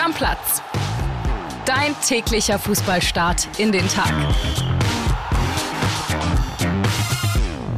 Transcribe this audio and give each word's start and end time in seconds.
Stammplatz. 0.00 0.62
Dein 1.66 1.94
täglicher 2.00 2.58
Fußballstart 2.58 3.60
in 3.60 3.70
den 3.70 3.86
Tag. 3.86 4.10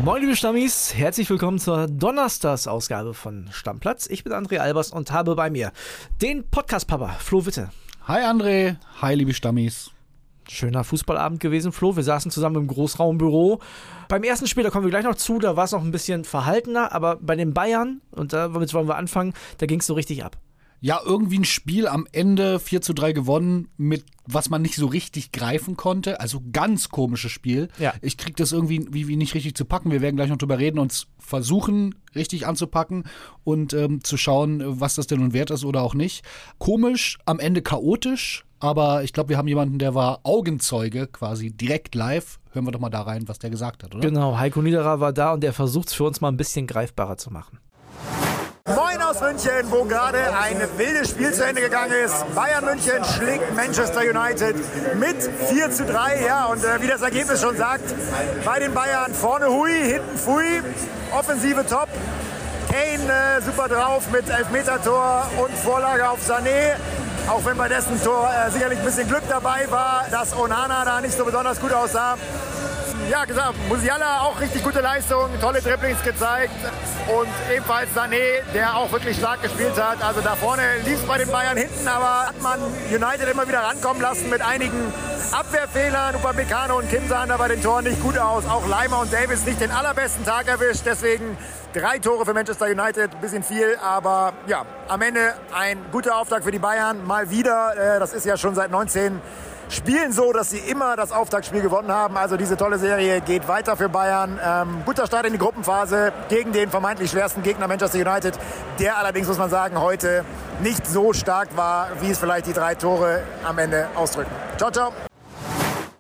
Moin 0.05 0.21
liebe 0.23 0.37
Stammis, 0.37 0.95
herzlich 0.95 1.29
willkommen 1.29 1.59
zur 1.59 1.89
Donnerstagsausgabe 1.89 3.13
von 3.15 3.49
Stammplatz. 3.51 4.07
Ich 4.07 4.23
bin 4.23 4.33
André 4.33 4.59
Albers 4.59 4.93
und 4.93 5.11
habe 5.11 5.35
bei 5.35 5.51
mir 5.51 5.73
den 6.21 6.49
Podcast-Papa 6.49 7.09
Flo 7.19 7.45
Witte. 7.45 7.71
Hi 8.07 8.21
André, 8.21 8.77
hi 9.01 9.17
liebe 9.17 9.35
Stammis. 9.35 9.91
Schöner 10.49 10.85
Fußballabend 10.85 11.41
gewesen, 11.41 11.73
Flo. 11.73 11.97
Wir 11.97 12.05
saßen 12.05 12.31
zusammen 12.31 12.55
im 12.55 12.69
Großraumbüro. 12.69 13.59
Beim 14.07 14.23
ersten 14.23 14.47
Spiel, 14.47 14.63
da 14.63 14.71
kommen 14.71 14.85
wir 14.85 14.91
gleich 14.91 15.05
noch 15.05 15.17
zu, 15.17 15.41
da 15.41 15.57
war 15.57 15.65
es 15.65 15.73
noch 15.73 15.83
ein 15.83 15.91
bisschen 15.91 16.23
verhaltener, 16.23 16.93
aber 16.93 17.17
bei 17.17 17.35
den 17.35 17.53
Bayern, 17.53 18.01
und 18.13 18.33
damit 18.33 18.73
wollen 18.75 18.87
wir 18.87 18.97
anfangen, 18.97 19.35
da 19.59 19.67
ging 19.67 19.81
es 19.81 19.87
so 19.87 19.95
richtig 19.95 20.25
ab. 20.25 20.37
Ja, 20.85 21.01
irgendwie 21.05 21.39
ein 21.39 21.45
Spiel 21.45 21.87
am 21.87 22.09
Ende 22.11 22.59
4 22.59 22.81
zu 22.81 22.93
3 22.93 23.13
gewonnen, 23.13 23.69
mit 23.77 24.05
was 24.27 24.51
man 24.51 24.63
nicht 24.63 24.75
so 24.75 24.87
richtig 24.87 25.31
greifen 25.31 25.77
konnte. 25.77 26.19
Also 26.19 26.43
ganz 26.53 26.89
komisches 26.89 27.31
Spiel. 27.31 27.69
Ja. 27.79 27.95
Ich 28.03 28.19
krieg 28.19 28.35
das 28.35 28.51
irgendwie 28.51 28.89
wie, 28.91 29.07
wie 29.07 29.15
nicht 29.15 29.35
richtig 29.35 29.55
zu 29.55 29.65
packen. 29.65 29.93
Wir 29.93 30.01
werden 30.01 30.17
gleich 30.17 30.29
noch 30.29 30.39
drüber 30.39 30.59
reden 30.59 30.81
und 30.81 31.07
versuchen, 31.21 31.95
richtig 32.17 32.49
anzupacken 32.49 33.05
und 33.45 33.75
ähm, 33.75 34.03
zu 34.03 34.17
schauen, 34.17 34.61
was 34.65 34.97
das 34.97 35.07
denn 35.07 35.21
nun 35.21 35.33
wert 35.33 35.53
ist 35.53 35.65
oder 35.65 35.83
auch 35.83 35.95
nicht. 35.95 36.25
Komisch, 36.59 37.19
am 37.27 37.39
Ende 37.39 37.63
chaotisch, 37.63 38.45
aber 38.59 39.05
ich 39.05 39.13
glaube, 39.13 39.29
wir 39.29 39.39
haben 39.39 39.49
jemanden, 39.49 39.79
der 39.79 39.95
war 39.95 40.21
Augenzeuge 40.25 41.07
quasi 41.07 41.53
direkt 41.53 41.95
live. 41.95 42.41
Hören 42.51 42.67
wir 42.67 42.73
doch 42.73 42.81
mal 42.81 42.91
da 42.91 43.03
rein, 43.03 43.29
was 43.29 43.39
der 43.39 43.51
gesagt 43.51 43.85
hat, 43.85 43.95
oder? 43.95 44.09
Genau, 44.09 44.37
Heiko 44.37 44.61
Niederer 44.61 44.99
war 44.99 45.13
da 45.13 45.33
und 45.33 45.45
der 45.45 45.53
versucht 45.53 45.89
es 45.89 45.95
für 45.95 46.05
uns 46.05 46.21
mal 46.21 46.29
ein 46.29 46.37
bisschen 46.37 46.67
greifbarer 46.67 47.19
zu 47.19 47.33
machen. 47.33 47.61
Moin 48.69 49.03
aus 49.03 49.21
München, 49.21 49.71
wo 49.71 49.83
gerade 49.85 50.19
ein 50.41 50.57
wildes 50.77 51.11
Spiel 51.11 51.33
zu 51.33 51.45
Ende 51.45 51.61
gegangen 51.61 51.93
ist. 52.05 52.15
Bayern 52.33 52.65
München 52.65 53.05
schlägt 53.05 53.57
Manchester 53.57 54.03
United 54.03 54.55
mit 55.01 55.17
4 55.49 55.71
zu 55.73 55.85
3. 55.85 56.25
Ja, 56.25 56.45
und 56.47 56.63
äh, 56.63 56.81
wie 56.81 56.87
das 56.87 57.03
Ergebnis 57.03 57.41
schon 57.41 57.57
sagt, 57.57 57.83
bei 58.45 58.61
den 58.61 58.73
Bayern 58.73 59.13
vorne 59.15 59.49
Hui, 59.49 59.73
hinten 59.73 60.17
Fui, 60.17 60.63
Offensive 61.13 61.67
top. 61.67 61.89
Kane 62.71 63.13
äh, 63.13 63.43
super 63.43 63.69
drauf 63.69 64.05
mit 64.13 64.31
Elfmeter-Tor 64.31 65.27
und 65.39 65.59
Vorlage 65.59 66.09
auf 66.09 66.21
Sané. 66.21 66.77
Auch 67.29 67.45
wenn 67.45 67.57
bei 67.57 67.69
dessen 67.69 68.01
Tor 68.01 68.31
äh, 68.31 68.49
sicherlich 68.53 68.79
ein 68.79 68.85
bisschen 68.85 69.09
Glück 69.09 69.23
dabei 69.29 69.67
war, 69.71 70.05
dass 70.13 70.37
Onana 70.37 70.85
da 70.85 71.01
nicht 71.01 71.17
so 71.17 71.25
besonders 71.25 71.61
gut 71.61 71.73
aussah 71.73 72.17
ja, 73.11 73.25
gesagt, 73.25 73.55
Musiala 73.69 74.23
auch 74.23 74.41
richtig 74.41 74.63
gute 74.63 74.81
Leistung, 74.81 75.29
tolle 75.41 75.61
Dribblings 75.61 76.03
gezeigt. 76.03 76.53
Und 77.09 77.29
ebenfalls 77.53 77.91
Sané, 77.95 78.43
der 78.55 78.77
auch 78.77 78.91
wirklich 78.93 79.17
stark 79.17 79.43
gespielt 79.43 79.77
hat. 79.77 80.03
Also 80.03 80.21
da 80.21 80.37
vorne 80.37 80.63
lief 80.85 81.01
es 81.01 81.07
bei 81.07 81.19
den 81.19 81.31
Bayern 81.31 81.57
hinten, 81.57 81.87
aber 81.89 82.27
hat 82.29 82.41
man 82.41 82.61
United 82.91 83.29
immer 83.29 83.47
wieder 83.49 83.61
rankommen 83.61 84.01
lassen 84.01 84.31
mit 84.31 84.41
einigen 84.41 84.93
Abwehrfehlern. 85.33 86.15
Upamecano 86.15 86.79
und 86.79 86.89
Kim 86.91 87.09
sahen 87.09 87.29
da 87.29 87.37
bei 87.37 87.49
den 87.49 87.63
Toren 87.63 87.85
nicht 87.85 88.01
gut 88.03 88.19
aus. 88.19 88.45
Auch 88.47 88.67
Leimer 88.69 89.01
und 89.01 89.13
Davis 89.13 89.45
nicht 89.45 89.61
den 89.61 89.71
allerbesten 89.71 90.25
Tag 90.25 90.47
erwischt. 90.47 90.83
Deswegen 90.85 91.37
drei 91.73 91.99
Tore 91.99 92.25
für 92.25 92.35
Manchester 92.35 92.67
United, 92.67 93.15
ein 93.15 93.21
bisschen 93.21 93.43
viel. 93.43 93.77
Aber 93.83 94.33
ja, 94.47 94.65
am 94.89 95.03
Ende 95.03 95.35
ein 95.53 95.79
guter 95.91 96.17
Auftrag 96.17 96.45
für 96.45 96.53
die 96.53 96.59
Bayern. 96.59 97.05
Mal 97.07 97.31
wieder, 97.31 97.97
äh, 97.97 97.99
das 97.99 98.13
ist 98.13 98.27
ja 98.27 98.37
schon 98.37 98.55
seit 98.55 98.71
19 98.71 99.21
spielen 99.73 100.13
so, 100.13 100.33
dass 100.33 100.51
sie 100.51 100.59
immer 100.59 100.97
das 100.97 101.13
Auftaktspiel 101.13 101.63
gewonnen 101.63 101.91
haben. 101.91 102.17
Also 102.17 102.37
diese 102.37 102.57
tolle 102.57 102.79
Serie 102.79 103.21
geht 103.21 103.49
weiter 103.49 103.77
für 103.77 103.89
Bayern. 103.89 104.39
Ähm, 104.45 104.83
guter 104.85 105.07
Start 105.07 105.27
in 105.27 105.33
die 105.33 105.39
Gruppenphase 105.39 106.13
gegen 106.29 106.53
den 106.53 106.71
vermeintlich 106.71 107.11
schwersten 107.11 107.43
Gegner 107.43 107.67
Manchester 107.67 107.99
United, 107.99 108.39
der 108.79 108.99
allerdings, 108.99 109.29
muss 109.29 109.39
man 109.39 109.51
sagen, 109.51 109.81
heute 109.81 110.25
nicht 110.63 110.87
so 110.87 111.13
stark 111.13 111.57
war, 111.57 111.89
wie 112.01 112.11
es 112.11 112.19
vielleicht 112.19 112.47
die 112.47 112.53
drei 112.53 112.75
Tore 112.75 113.23
am 113.45 113.59
Ende 113.59 113.89
ausdrücken. 113.95 114.31
Ciao, 114.59 114.71
ciao. 114.71 114.93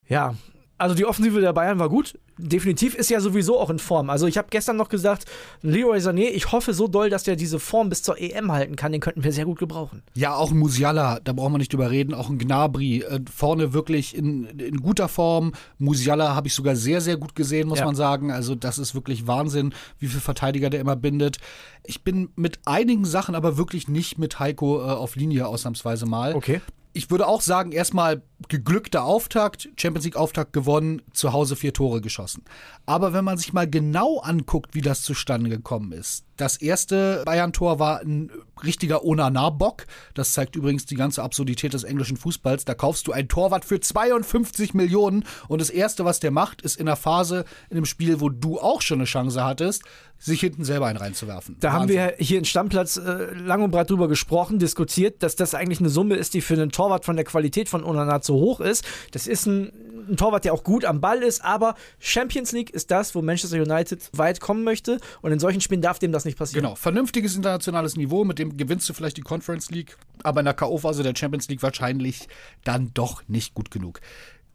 Ja, 0.06 0.34
also 0.76 0.94
die 0.94 1.06
Offensive 1.06 1.40
der 1.40 1.52
Bayern 1.52 1.78
war 1.78 1.88
gut. 1.88 2.18
Definitiv 2.42 2.94
ist 2.94 3.08
ja 3.08 3.20
sowieso 3.20 3.58
auch 3.60 3.70
in 3.70 3.78
Form. 3.78 4.10
Also 4.10 4.26
ich 4.26 4.36
habe 4.36 4.48
gestern 4.50 4.76
noch 4.76 4.88
gesagt, 4.88 5.26
Leroy 5.62 5.98
Sané, 5.98 6.28
ich 6.30 6.50
hoffe 6.50 6.74
so 6.74 6.88
doll, 6.88 7.08
dass 7.08 7.22
der 7.22 7.36
diese 7.36 7.60
Form 7.60 7.88
bis 7.88 8.02
zur 8.02 8.20
EM 8.20 8.50
halten 8.50 8.74
kann. 8.74 8.90
Den 8.90 9.00
könnten 9.00 9.22
wir 9.22 9.32
sehr 9.32 9.44
gut 9.44 9.58
gebrauchen. 9.58 10.02
Ja, 10.14 10.34
auch 10.34 10.50
ein 10.50 10.58
Musiala, 10.58 11.20
da 11.22 11.32
brauchen 11.32 11.52
wir 11.54 11.58
nicht 11.58 11.72
drüber 11.72 11.90
reden. 11.90 12.14
Auch 12.14 12.28
ein 12.28 12.38
Gnabry, 12.38 13.02
äh, 13.02 13.20
vorne 13.32 13.72
wirklich 13.72 14.16
in, 14.16 14.44
in 14.58 14.78
guter 14.80 15.08
Form. 15.08 15.52
Musiala 15.78 16.34
habe 16.34 16.48
ich 16.48 16.54
sogar 16.54 16.74
sehr, 16.74 17.00
sehr 17.00 17.16
gut 17.16 17.34
gesehen, 17.36 17.68
muss 17.68 17.78
Ja. 17.78 17.84
man 17.84 17.94
sagen. 17.94 18.30
Also 18.32 18.54
das 18.54 18.78
ist 18.78 18.94
wirklich 18.94 19.26
Wahnsinn, 19.26 19.72
wie 20.00 20.08
viele 20.08 20.20
Verteidiger 20.20 20.68
der 20.68 20.80
immer 20.80 20.96
bindet. 20.96 21.38
Ich 21.84 22.02
bin 22.02 22.30
mit 22.36 22.58
einigen 22.64 23.04
Sachen 23.04 23.34
aber 23.34 23.56
wirklich 23.56 23.86
nicht 23.88 24.18
mit 24.18 24.40
Heiko 24.40 24.80
äh, 24.80 24.84
auf 24.90 25.14
Linie 25.16 25.46
ausnahmsweise 25.46 26.06
mal. 26.06 26.34
Okay. 26.34 26.60
Ich 26.94 27.10
würde 27.10 27.26
auch 27.26 27.40
sagen, 27.40 27.72
erstmal 27.72 28.22
geglückter 28.48 29.04
Auftakt, 29.04 29.70
Champions 29.76 30.04
League 30.04 30.16
Auftakt 30.16 30.52
gewonnen, 30.52 31.00
zu 31.12 31.32
Hause 31.32 31.56
vier 31.56 31.72
Tore 31.72 32.00
geschossen. 32.00 32.44
Aber 32.86 33.12
wenn 33.12 33.24
man 33.24 33.38
sich 33.38 33.52
mal 33.52 33.68
genau 33.68 34.18
anguckt, 34.18 34.74
wie 34.74 34.80
das 34.82 35.02
zustande 35.02 35.48
gekommen 35.48 35.92
ist. 35.92 36.24
Das 36.36 36.56
erste 36.56 37.22
Bayern-Tor 37.24 37.78
war 37.78 38.00
ein 38.00 38.30
richtiger 38.64 39.04
Onana-Bock. 39.04 39.86
Das 40.14 40.32
zeigt 40.32 40.56
übrigens 40.56 40.86
die 40.86 40.96
ganze 40.96 41.22
Absurdität 41.22 41.72
des 41.72 41.84
englischen 41.84 42.16
Fußballs. 42.16 42.64
Da 42.64 42.74
kaufst 42.74 43.06
du 43.06 43.12
einen 43.12 43.28
Torwart 43.28 43.64
für 43.64 43.80
52 43.80 44.74
Millionen 44.74 45.24
und 45.48 45.60
das 45.60 45.70
erste, 45.70 46.04
was 46.04 46.20
der 46.20 46.30
macht, 46.30 46.62
ist 46.62 46.76
in 46.76 46.86
der 46.86 46.96
Phase 46.96 47.44
in 47.70 47.76
dem 47.76 47.84
Spiel, 47.84 48.20
wo 48.20 48.28
du 48.28 48.58
auch 48.58 48.82
schon 48.82 48.98
eine 48.98 49.04
Chance 49.04 49.44
hattest, 49.44 49.82
sich 50.22 50.40
hinten 50.40 50.64
selber 50.64 50.86
einen 50.86 50.98
reinzuwerfen. 50.98 51.56
Da 51.58 51.72
haben 51.72 51.82
Wahnsinn. 51.82 51.96
wir 51.96 52.14
hier 52.18 52.38
in 52.38 52.44
Stammplatz 52.44 52.96
äh, 52.96 53.34
lang 53.34 53.62
und 53.62 53.72
breit 53.72 53.90
drüber 53.90 54.06
gesprochen, 54.06 54.60
diskutiert, 54.60 55.22
dass 55.22 55.34
das 55.34 55.54
eigentlich 55.54 55.80
eine 55.80 55.88
Summe 55.88 56.14
ist, 56.14 56.34
die 56.34 56.40
für 56.40 56.54
einen 56.54 56.70
Torwart 56.70 57.04
von 57.04 57.16
der 57.16 57.24
Qualität 57.24 57.68
von 57.68 57.82
Onana 57.82 58.20
zu 58.20 58.34
hoch 58.34 58.60
ist. 58.60 58.84
Das 59.10 59.26
ist 59.26 59.46
ein, 59.46 59.72
ein 60.08 60.16
Torwart, 60.16 60.44
der 60.44 60.54
auch 60.54 60.62
gut 60.62 60.84
am 60.84 61.00
Ball 61.00 61.22
ist, 61.22 61.44
aber 61.44 61.74
Champions 61.98 62.52
League 62.52 62.70
ist 62.70 62.92
das, 62.92 63.16
wo 63.16 63.22
Manchester 63.22 63.56
United 63.60 64.10
weit 64.12 64.40
kommen 64.40 64.62
möchte 64.62 64.98
und 65.22 65.32
in 65.32 65.40
solchen 65.40 65.60
Spielen 65.60 65.82
darf 65.82 65.98
dem 65.98 66.12
das 66.12 66.24
nicht 66.24 66.38
passieren. 66.38 66.62
Genau, 66.62 66.76
vernünftiges 66.76 67.34
internationales 67.34 67.96
Niveau, 67.96 68.24
mit 68.24 68.38
dem 68.38 68.56
gewinnst 68.56 68.88
du 68.88 68.92
vielleicht 68.92 69.16
die 69.16 69.22
Conference 69.22 69.70
League, 69.70 69.96
aber 70.22 70.40
in 70.40 70.44
der 70.44 70.54
K.O.-Phase 70.54 71.02
der 71.02 71.14
Champions 71.16 71.48
League 71.48 71.62
wahrscheinlich 71.62 72.28
dann 72.62 72.92
doch 72.94 73.22
nicht 73.26 73.54
gut 73.54 73.72
genug. 73.72 74.00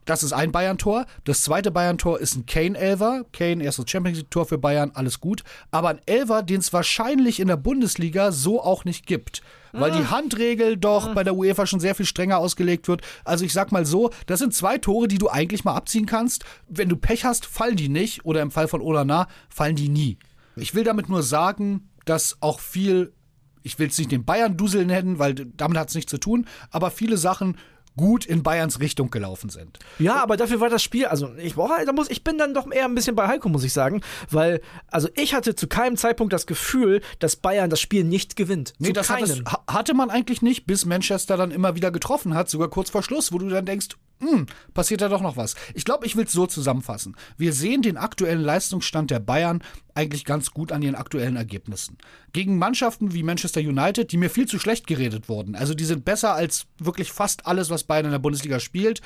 Das 0.08 0.24
ist 0.24 0.32
ein 0.32 0.54
Bayern-Tor. 0.54 1.06
Das 1.26 1.44
zweite 1.44 1.70
Bayern-Tor 1.70 2.20
ist 2.20 2.36
ein 2.36 2.46
Kane-Elver. 2.46 3.26
Kane, 3.34 3.62
erstes 3.64 3.90
Champions 3.90 4.18
League-Tor 4.20 4.46
für 4.46 4.58
Bayern, 4.58 4.92
alles 4.94 5.20
gut. 5.20 5.44
Aber 5.70 5.90
ein 5.90 6.02
Elver, 6.06 6.44
den 6.44 6.62
es 6.62 6.72
wahrscheinlich 6.72 7.42
in 7.42 7.50
der 7.50 7.58
Bundesliga 7.58 8.32
so 8.32 8.64
auch 8.64 8.86
nicht 8.86 9.06
gibt. 9.06 9.42
Weil 9.74 9.92
die 9.92 10.08
Handregel 10.08 10.78
doch 10.78 11.14
bei 11.14 11.24
der 11.24 11.36
UEFA 11.36 11.68
schon 11.68 11.82
sehr 11.82 11.94
viel 11.94 12.06
strenger 12.06 12.40
ausgelegt 12.40 12.88
wird. 12.88 13.02
Also 13.26 13.46
ich 13.46 13.54
sag 13.54 13.72
mal 13.72 13.86
so, 13.86 14.10
das 14.26 14.40
sind 14.40 14.56
zwei 14.56 14.78
Tore, 14.78 15.08
die 15.08 15.20
du 15.20 15.30
eigentlich 15.30 15.66
mal 15.66 15.76
abziehen 15.76 16.06
kannst. 16.08 16.46
Wenn 16.68 16.90
du 16.90 16.96
Pech 16.96 17.26
hast, 17.26 17.46
fallen 17.46 17.76
die 17.76 17.90
nicht. 17.90 18.26
Oder 18.26 18.42
im 18.42 18.50
Fall 18.50 18.70
von 18.70 18.82
Olana 18.82 19.28
fallen 19.50 19.76
die 19.76 19.90
nie. 19.90 20.18
Ich 20.56 20.74
will 20.74 20.86
damit 20.86 21.10
nur 21.10 21.22
sagen, 21.22 21.90
dass 22.06 22.38
auch 22.40 22.62
viel, 22.62 23.14
ich 23.62 23.78
will 23.78 23.90
es 23.90 23.98
nicht 23.98 24.12
den 24.12 24.24
Bayern-Dusel 24.24 24.86
nennen, 24.86 25.20
weil 25.20 25.36
damit 25.36 25.78
hat 25.78 25.90
es 25.90 25.96
nichts 25.96 26.10
zu 26.10 26.18
tun, 26.18 26.48
aber 26.72 26.90
viele 26.90 27.18
Sachen 27.18 27.58
gut 27.98 28.26
in 28.26 28.44
Bayerns 28.44 28.80
Richtung 28.80 29.12
gelaufen 29.12 29.50
sind. 29.50 29.80
Ja, 30.00 30.24
aber 30.24 30.38
dafür 30.38 30.62
war 30.62 30.70
das 30.70 30.82
Spiel, 30.82 31.08
also 31.08 31.34
ich, 31.36 31.56
boah, 31.56 31.80
da 31.86 31.92
muss, 31.92 32.10
ich 32.10 32.24
bin 32.24 32.38
dann 32.38 32.54
doch 32.54 32.72
eher 32.72 32.86
ein 32.86 32.96
bisschen 32.96 33.16
bei 33.16 33.28
Heiko, 33.28 33.50
muss 33.50 33.66
ich 33.66 33.74
sagen, 33.74 34.02
weil, 34.30 34.62
also 34.90 35.10
ich 35.16 35.34
hatte 35.34 35.56
zu 35.56 35.68
keinem 35.68 35.98
Zeitpunkt 35.98 36.32
das 36.32 36.48
Gefühl, 36.48 37.02
dass 37.20 37.36
Bayern 37.36 37.70
das 37.70 37.82
Spiel 37.82 38.06
nicht 38.06 38.38
gewinnt. 38.38 38.74
Nee, 38.80 38.88
zu 38.88 38.94
das 38.94 39.10
hat 39.10 39.20
keinem. 39.20 39.44
es, 39.46 39.74
hatte 39.74 39.94
man 39.94 40.10
eigentlich 40.10 40.42
nicht, 40.42 40.66
bis 40.66 40.86
Manchester 40.86 41.36
dann 41.36 41.52
immer 41.52 41.76
wieder 41.76 41.92
getroffen 41.92 42.36
hat, 42.36 42.50
sogar 42.50 42.70
kurz 42.70 42.90
vor 42.90 43.04
Schluss, 43.04 43.34
wo 43.34 43.40
du 43.40 43.50
dann 43.50 43.66
denkst, 43.66 43.90
hm, 44.20 44.48
passiert 44.74 45.02
da 45.02 45.10
doch 45.10 45.22
noch 45.22 45.38
was. 45.38 45.56
Ich 45.76 45.86
glaube, 45.86 46.06
ich 46.06 46.16
will 46.16 46.26
es 46.26 46.32
so 46.32 46.48
zusammenfassen. 46.48 47.16
Wir 47.38 47.54
sehen 47.54 47.82
den 47.82 47.98
aktuellen 47.98 48.42
Leistungsstand 48.42 49.12
der 49.12 49.20
Bayern 49.20 49.62
eigentlich 49.94 50.26
ganz 50.26 50.52
gut 50.52 50.72
an 50.72 50.82
ihren 50.82 50.96
aktuellen 50.96 51.36
Ergebnissen. 51.36 51.98
Gegen 52.34 52.58
Mannschaften 52.58 53.14
wie 53.14 53.24
Manchester 53.24 53.62
United, 53.62 54.12
die 54.12 54.18
mir 54.18 54.30
viel 54.30 54.48
zu 54.48 54.58
schlecht 54.60 54.88
geredet 54.88 55.30
wurden, 55.30 55.56
also 55.56 55.74
die 55.74 55.86
sind 55.86 56.06
besser 56.06 56.34
als 56.34 56.66
wirklich 56.80 57.12
fast 57.12 57.46
alles, 57.46 57.70
was 57.70 57.84
Bayern 57.84 58.06
in 58.06 58.12
der 58.12 58.20
Bundesliga 58.20 58.60
spielt, 58.60 59.02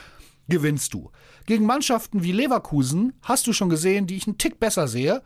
gewinnst 0.47 0.93
du. 0.93 1.11
Gegen 1.45 1.65
Mannschaften 1.65 2.23
wie 2.23 2.31
Leverkusen 2.31 3.13
hast 3.21 3.47
du 3.47 3.53
schon 3.53 3.69
gesehen, 3.69 4.07
die 4.07 4.15
ich 4.15 4.27
einen 4.27 4.37
Tick 4.37 4.59
besser 4.59 4.87
sehe, 4.87 5.21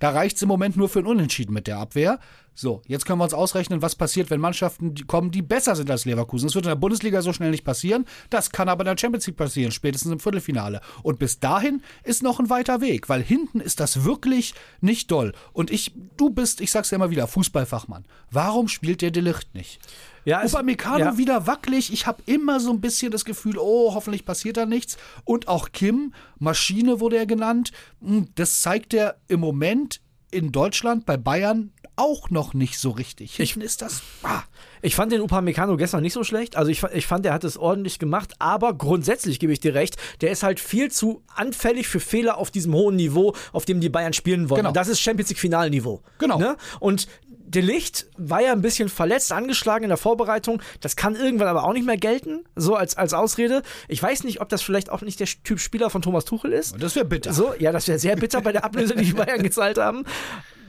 da 0.00 0.10
reicht 0.10 0.36
es 0.36 0.42
im 0.42 0.48
Moment 0.48 0.76
nur 0.76 0.88
für 0.88 1.00
ein 1.00 1.06
Unentschieden 1.06 1.52
mit 1.52 1.66
der 1.66 1.78
Abwehr. 1.78 2.18
So, 2.54 2.82
jetzt 2.86 3.06
können 3.06 3.18
wir 3.18 3.24
uns 3.24 3.34
ausrechnen, 3.34 3.80
was 3.80 3.94
passiert, 3.94 4.28
wenn 4.30 4.40
Mannschaften 4.40 4.94
kommen, 5.06 5.30
die 5.30 5.42
besser 5.42 5.76
sind 5.76 5.90
als 5.90 6.04
Leverkusen. 6.04 6.46
Das 6.46 6.54
wird 6.54 6.66
in 6.66 6.70
der 6.70 6.76
Bundesliga 6.76 7.22
so 7.22 7.32
schnell 7.32 7.50
nicht 7.50 7.64
passieren. 7.64 8.04
Das 8.28 8.50
kann 8.50 8.68
aber 8.68 8.82
in 8.82 8.86
der 8.86 8.98
Champions 8.98 9.26
League 9.26 9.36
passieren, 9.36 9.72
spätestens 9.72 10.12
im 10.12 10.20
Viertelfinale. 10.20 10.80
Und 11.02 11.18
bis 11.18 11.40
dahin 11.40 11.82
ist 12.04 12.22
noch 12.22 12.38
ein 12.38 12.50
weiter 12.50 12.80
Weg, 12.80 13.08
weil 13.08 13.22
hinten 13.22 13.60
ist 13.60 13.80
das 13.80 14.04
wirklich 14.04 14.54
nicht 14.80 15.10
doll. 15.10 15.32
Und 15.52 15.70
ich, 15.70 15.94
du 16.16 16.30
bist, 16.30 16.60
ich 16.60 16.70
sag's 16.70 16.90
ja 16.90 16.96
immer 16.96 17.10
wieder, 17.10 17.26
Fußballfachmann. 17.26 18.04
Warum 18.30 18.68
spielt 18.68 19.00
der 19.00 19.10
Delicht 19.10 19.54
nicht? 19.54 19.80
Ja, 20.24 20.42
Upamecano 20.44 20.98
ja. 20.98 21.18
wieder 21.18 21.46
wackelig. 21.46 21.92
Ich 21.92 22.06
habe 22.06 22.22
immer 22.26 22.60
so 22.60 22.70
ein 22.70 22.80
bisschen 22.80 23.10
das 23.10 23.24
Gefühl, 23.24 23.56
oh, 23.58 23.94
hoffentlich 23.94 24.26
passiert 24.26 24.56
da 24.58 24.66
nichts. 24.66 24.98
Und 25.24 25.48
auch 25.48 25.72
Kim, 25.72 26.12
Maschine 26.38 27.00
wurde 27.00 27.16
er 27.16 27.26
genannt. 27.26 27.72
Hm, 28.02 28.28
Das 28.34 28.60
zeigt 28.60 28.92
er 28.92 29.16
im 29.28 29.40
Moment 29.40 30.00
in 30.30 30.52
Deutschland 30.52 31.06
bei 31.06 31.16
Bayern 31.16 31.72
auch 31.96 32.30
noch 32.30 32.54
nicht 32.54 32.78
so 32.78 32.90
richtig. 32.90 33.36
Hinten 33.36 33.60
ist 33.60 33.82
das. 33.82 34.02
Ah. 34.22 34.42
Ich 34.80 34.94
fand 34.94 35.12
den 35.12 35.20
Upamecano 35.20 35.76
gestern 35.76 36.02
nicht 36.02 36.14
so 36.14 36.24
schlecht. 36.24 36.56
Also 36.56 36.70
ich, 36.70 36.82
ich 36.94 37.06
fand, 37.06 37.26
er 37.26 37.34
hat 37.34 37.44
es 37.44 37.58
ordentlich 37.58 37.98
gemacht. 37.98 38.32
Aber 38.38 38.72
grundsätzlich 38.72 39.38
gebe 39.38 39.52
ich 39.52 39.60
dir 39.60 39.74
recht, 39.74 39.96
der 40.22 40.30
ist 40.30 40.42
halt 40.42 40.60
viel 40.60 40.90
zu 40.90 41.22
anfällig 41.34 41.88
für 41.88 42.00
Fehler 42.00 42.38
auf 42.38 42.50
diesem 42.50 42.72
hohen 42.72 42.96
Niveau, 42.96 43.34
auf 43.52 43.66
dem 43.66 43.80
die 43.80 43.90
Bayern 43.90 44.14
spielen 44.14 44.48
wollen. 44.48 44.62
Genau. 44.62 44.72
Das 44.72 44.88
ist 44.88 45.00
Champions 45.00 45.28
League 45.28 45.38
Finalniveau. 45.38 46.00
Genau. 46.18 46.38
Ne? 46.38 46.56
Und 46.78 47.06
De 47.52 47.62
Licht 47.62 48.06
war 48.16 48.40
ja 48.40 48.52
ein 48.52 48.62
bisschen 48.62 48.88
verletzt, 48.88 49.32
angeschlagen 49.32 49.82
in 49.82 49.88
der 49.88 49.96
Vorbereitung. 49.96 50.62
Das 50.80 50.94
kann 50.94 51.16
irgendwann 51.16 51.48
aber 51.48 51.64
auch 51.64 51.72
nicht 51.72 51.84
mehr 51.84 51.96
gelten, 51.96 52.44
so 52.54 52.76
als, 52.76 52.96
als 52.96 53.12
Ausrede. 53.12 53.62
Ich 53.88 54.00
weiß 54.00 54.22
nicht, 54.22 54.40
ob 54.40 54.48
das 54.48 54.62
vielleicht 54.62 54.88
auch 54.90 55.02
nicht 55.02 55.18
der 55.18 55.26
Typ 55.26 55.58
Spieler 55.58 55.90
von 55.90 56.00
Thomas 56.00 56.24
Tuchel 56.24 56.52
ist. 56.52 56.80
Das 56.80 56.94
wäre 56.94 57.04
bitter. 57.04 57.32
So, 57.32 57.52
ja, 57.58 57.72
das 57.72 57.88
wäre 57.88 57.98
sehr 57.98 58.14
bitter 58.14 58.40
bei 58.40 58.52
der 58.52 58.64
Ablöse, 58.64 58.94
die 58.94 59.04
die 59.04 59.14
Bayern 59.14 59.42
gezahlt 59.42 59.78
haben. 59.78 60.04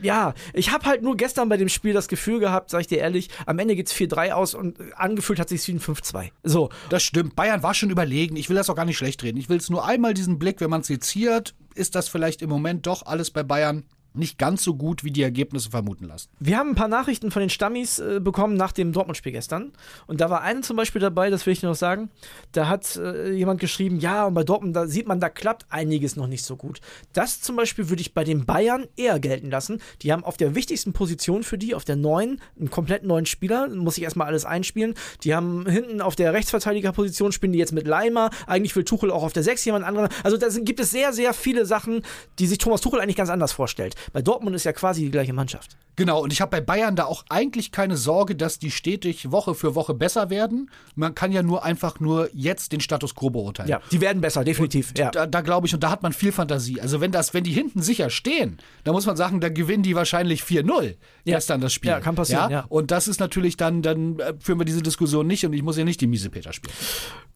Ja, 0.02 0.34
ich 0.52 0.72
habe 0.72 0.86
halt 0.86 1.02
nur 1.02 1.16
gestern 1.16 1.48
bei 1.48 1.56
dem 1.56 1.68
Spiel 1.68 1.92
das 1.92 2.08
Gefühl 2.08 2.40
gehabt, 2.40 2.70
sag 2.70 2.80
ich 2.80 2.88
dir 2.88 2.98
ehrlich, 2.98 3.28
am 3.46 3.60
Ende 3.60 3.76
geht's 3.76 3.94
4-3 3.94 4.32
aus 4.32 4.54
und 4.54 4.76
angefühlt 4.96 5.38
hat 5.38 5.48
sich 5.48 5.64
wie 5.68 5.74
ein 5.74 5.80
5-2. 5.80 6.30
So, 6.42 6.70
Das 6.90 7.04
stimmt. 7.04 7.36
Bayern 7.36 7.62
war 7.62 7.74
schon 7.74 7.90
überlegen. 7.90 8.34
Ich 8.34 8.48
will 8.48 8.56
das 8.56 8.68
auch 8.68 8.74
gar 8.74 8.84
nicht 8.86 8.98
schlecht 8.98 9.22
reden. 9.22 9.38
Ich 9.38 9.48
will 9.48 9.58
es 9.58 9.70
nur 9.70 9.86
einmal 9.86 10.14
diesen 10.14 10.40
Blick, 10.40 10.60
wenn 10.60 10.70
man 10.70 10.80
es 10.80 10.88
seziert, 10.88 11.54
ist 11.76 11.94
das 11.94 12.08
vielleicht 12.08 12.42
im 12.42 12.50
Moment 12.50 12.88
doch 12.88 13.06
alles 13.06 13.30
bei 13.30 13.44
Bayern 13.44 13.84
nicht 14.14 14.38
ganz 14.38 14.62
so 14.62 14.74
gut, 14.74 15.04
wie 15.04 15.10
die 15.10 15.22
Ergebnisse 15.22 15.70
vermuten 15.70 16.06
lassen. 16.06 16.28
Wir 16.38 16.58
haben 16.58 16.70
ein 16.70 16.74
paar 16.74 16.88
Nachrichten 16.88 17.30
von 17.30 17.40
den 17.40 17.50
Stammis 17.50 17.98
äh, 17.98 18.20
bekommen 18.20 18.54
nach 18.54 18.72
dem 18.72 18.92
Dortmund-Spiel 18.92 19.32
gestern. 19.32 19.72
Und 20.06 20.20
da 20.20 20.30
war 20.30 20.42
eine 20.42 20.60
zum 20.60 20.76
Beispiel 20.76 21.00
dabei, 21.00 21.30
das 21.30 21.46
will 21.46 21.52
ich 21.52 21.62
noch 21.62 21.74
sagen. 21.74 22.10
Da 22.52 22.68
hat 22.68 22.96
äh, 22.96 23.32
jemand 23.32 23.60
geschrieben, 23.60 23.98
ja, 23.98 24.26
und 24.26 24.34
bei 24.34 24.44
Dortmund, 24.44 24.76
da 24.76 24.86
sieht 24.86 25.06
man, 25.06 25.20
da 25.20 25.28
klappt 25.28 25.66
einiges 25.70 26.16
noch 26.16 26.26
nicht 26.26 26.44
so 26.44 26.56
gut. 26.56 26.80
Das 27.12 27.40
zum 27.40 27.56
Beispiel 27.56 27.88
würde 27.88 28.02
ich 28.02 28.14
bei 28.14 28.24
den 28.24 28.44
Bayern 28.44 28.86
eher 28.96 29.18
gelten 29.18 29.50
lassen. 29.50 29.80
Die 30.02 30.12
haben 30.12 30.24
auf 30.24 30.36
der 30.36 30.54
wichtigsten 30.54 30.92
Position 30.92 31.42
für 31.42 31.58
die, 31.58 31.74
auf 31.74 31.84
der 31.84 31.96
neuen, 31.96 32.40
einen 32.58 32.70
komplett 32.70 33.04
neuen 33.04 33.26
Spieler, 33.26 33.68
muss 33.68 33.96
ich 33.96 34.04
erstmal 34.04 34.26
alles 34.26 34.44
einspielen. 34.44 34.94
Die 35.24 35.34
haben 35.34 35.66
hinten 35.66 36.00
auf 36.00 36.16
der 36.16 36.32
Rechtsverteidigerposition, 36.32 37.32
spielen 37.32 37.52
die 37.52 37.58
jetzt 37.58 37.72
mit 37.72 37.86
Leimer. 37.86 38.30
Eigentlich 38.46 38.76
will 38.76 38.84
Tuchel 38.84 39.10
auch 39.10 39.22
auf 39.22 39.32
der 39.32 39.42
6 39.42 39.64
jemand 39.64 39.84
anderen. 39.84 40.08
Also 40.22 40.36
da 40.36 40.48
gibt 40.48 40.80
es 40.80 40.90
sehr, 40.90 41.12
sehr 41.12 41.32
viele 41.32 41.66
Sachen, 41.66 42.02
die 42.38 42.46
sich 42.46 42.58
Thomas 42.58 42.80
Tuchel 42.80 43.00
eigentlich 43.00 43.16
ganz 43.16 43.30
anders 43.30 43.52
vorstellt. 43.52 43.94
Bei 44.12 44.22
Dortmund 44.22 44.56
ist 44.56 44.64
ja 44.64 44.72
quasi 44.72 45.02
die 45.04 45.10
gleiche 45.10 45.32
Mannschaft. 45.32 45.76
Genau, 45.94 46.22
und 46.22 46.32
ich 46.32 46.40
habe 46.40 46.50
bei 46.50 46.60
Bayern 46.62 46.96
da 46.96 47.04
auch 47.04 47.24
eigentlich 47.28 47.70
keine 47.70 47.98
Sorge, 47.98 48.34
dass 48.34 48.58
die 48.58 48.70
stetig 48.70 49.30
Woche 49.30 49.54
für 49.54 49.74
Woche 49.74 49.92
besser 49.92 50.30
werden. 50.30 50.70
Man 50.94 51.14
kann 51.14 51.32
ja 51.32 51.42
nur 51.42 51.64
einfach 51.64 52.00
nur 52.00 52.30
jetzt 52.32 52.72
den 52.72 52.80
Status 52.80 53.14
quo 53.14 53.28
beurteilen. 53.28 53.68
Ja, 53.68 53.80
die 53.90 54.00
werden 54.00 54.22
besser, 54.22 54.42
definitiv. 54.42 54.94
Ja. 54.96 55.10
Da, 55.10 55.26
da 55.26 55.42
glaube 55.42 55.66
ich, 55.66 55.74
und 55.74 55.82
da 55.82 55.90
hat 55.90 56.02
man 56.02 56.14
viel 56.14 56.32
Fantasie. 56.32 56.80
Also 56.80 57.02
wenn 57.02 57.12
das, 57.12 57.34
wenn 57.34 57.44
die 57.44 57.52
hinten 57.52 57.82
sicher 57.82 58.08
stehen, 58.08 58.56
dann 58.84 58.94
muss 58.94 59.04
man 59.04 59.16
sagen, 59.16 59.40
da 59.40 59.50
gewinnen 59.50 59.82
die 59.82 59.94
wahrscheinlich 59.94 60.42
4-0 60.42 60.96
Ja. 61.24 61.36
gestern 61.36 61.60
das 61.60 61.74
Spiel. 61.74 61.90
Ja, 61.90 62.00
kann 62.00 62.14
passieren, 62.14 62.50
ja. 62.50 62.64
Und 62.70 62.90
das 62.90 63.06
ist 63.06 63.20
natürlich 63.20 63.58
dann, 63.58 63.82
dann 63.82 64.18
äh, 64.18 64.32
führen 64.40 64.58
wir 64.58 64.64
diese 64.64 64.82
Diskussion 64.82 65.26
nicht 65.26 65.44
und 65.44 65.52
ich 65.52 65.62
muss 65.62 65.76
ja 65.76 65.84
nicht 65.84 66.00
die 66.00 66.06
miese 66.06 66.30
Peter 66.30 66.54
spielen. 66.54 66.74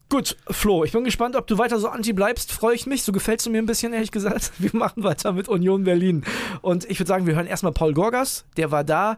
Gut, 0.09 0.37
Flo, 0.49 0.85
ich 0.85 0.93
bin 0.93 1.03
gespannt, 1.03 1.35
ob 1.35 1.47
du 1.47 1.57
weiter 1.57 1.79
so 1.79 1.89
anti 1.89 2.13
bleibst. 2.13 2.53
Freue 2.53 2.75
ich 2.75 2.87
mich. 2.87 3.03
So 3.03 3.11
gefällst 3.11 3.45
du 3.45 3.49
mir 3.49 3.57
ein 3.57 3.65
bisschen, 3.65 3.91
ehrlich 3.91 4.11
gesagt. 4.11 4.53
Wir 4.57 4.69
machen 4.73 5.03
weiter 5.03 5.33
mit 5.33 5.49
Union 5.49 5.83
Berlin. 5.83 6.23
Und 6.61 6.89
ich 6.89 6.97
würde 6.97 7.09
sagen, 7.09 7.27
wir 7.27 7.35
hören 7.35 7.45
erstmal 7.45 7.73
Paul 7.73 7.93
Gorgas. 7.93 8.45
Der 8.55 8.71
war 8.71 8.85
da. 8.85 9.17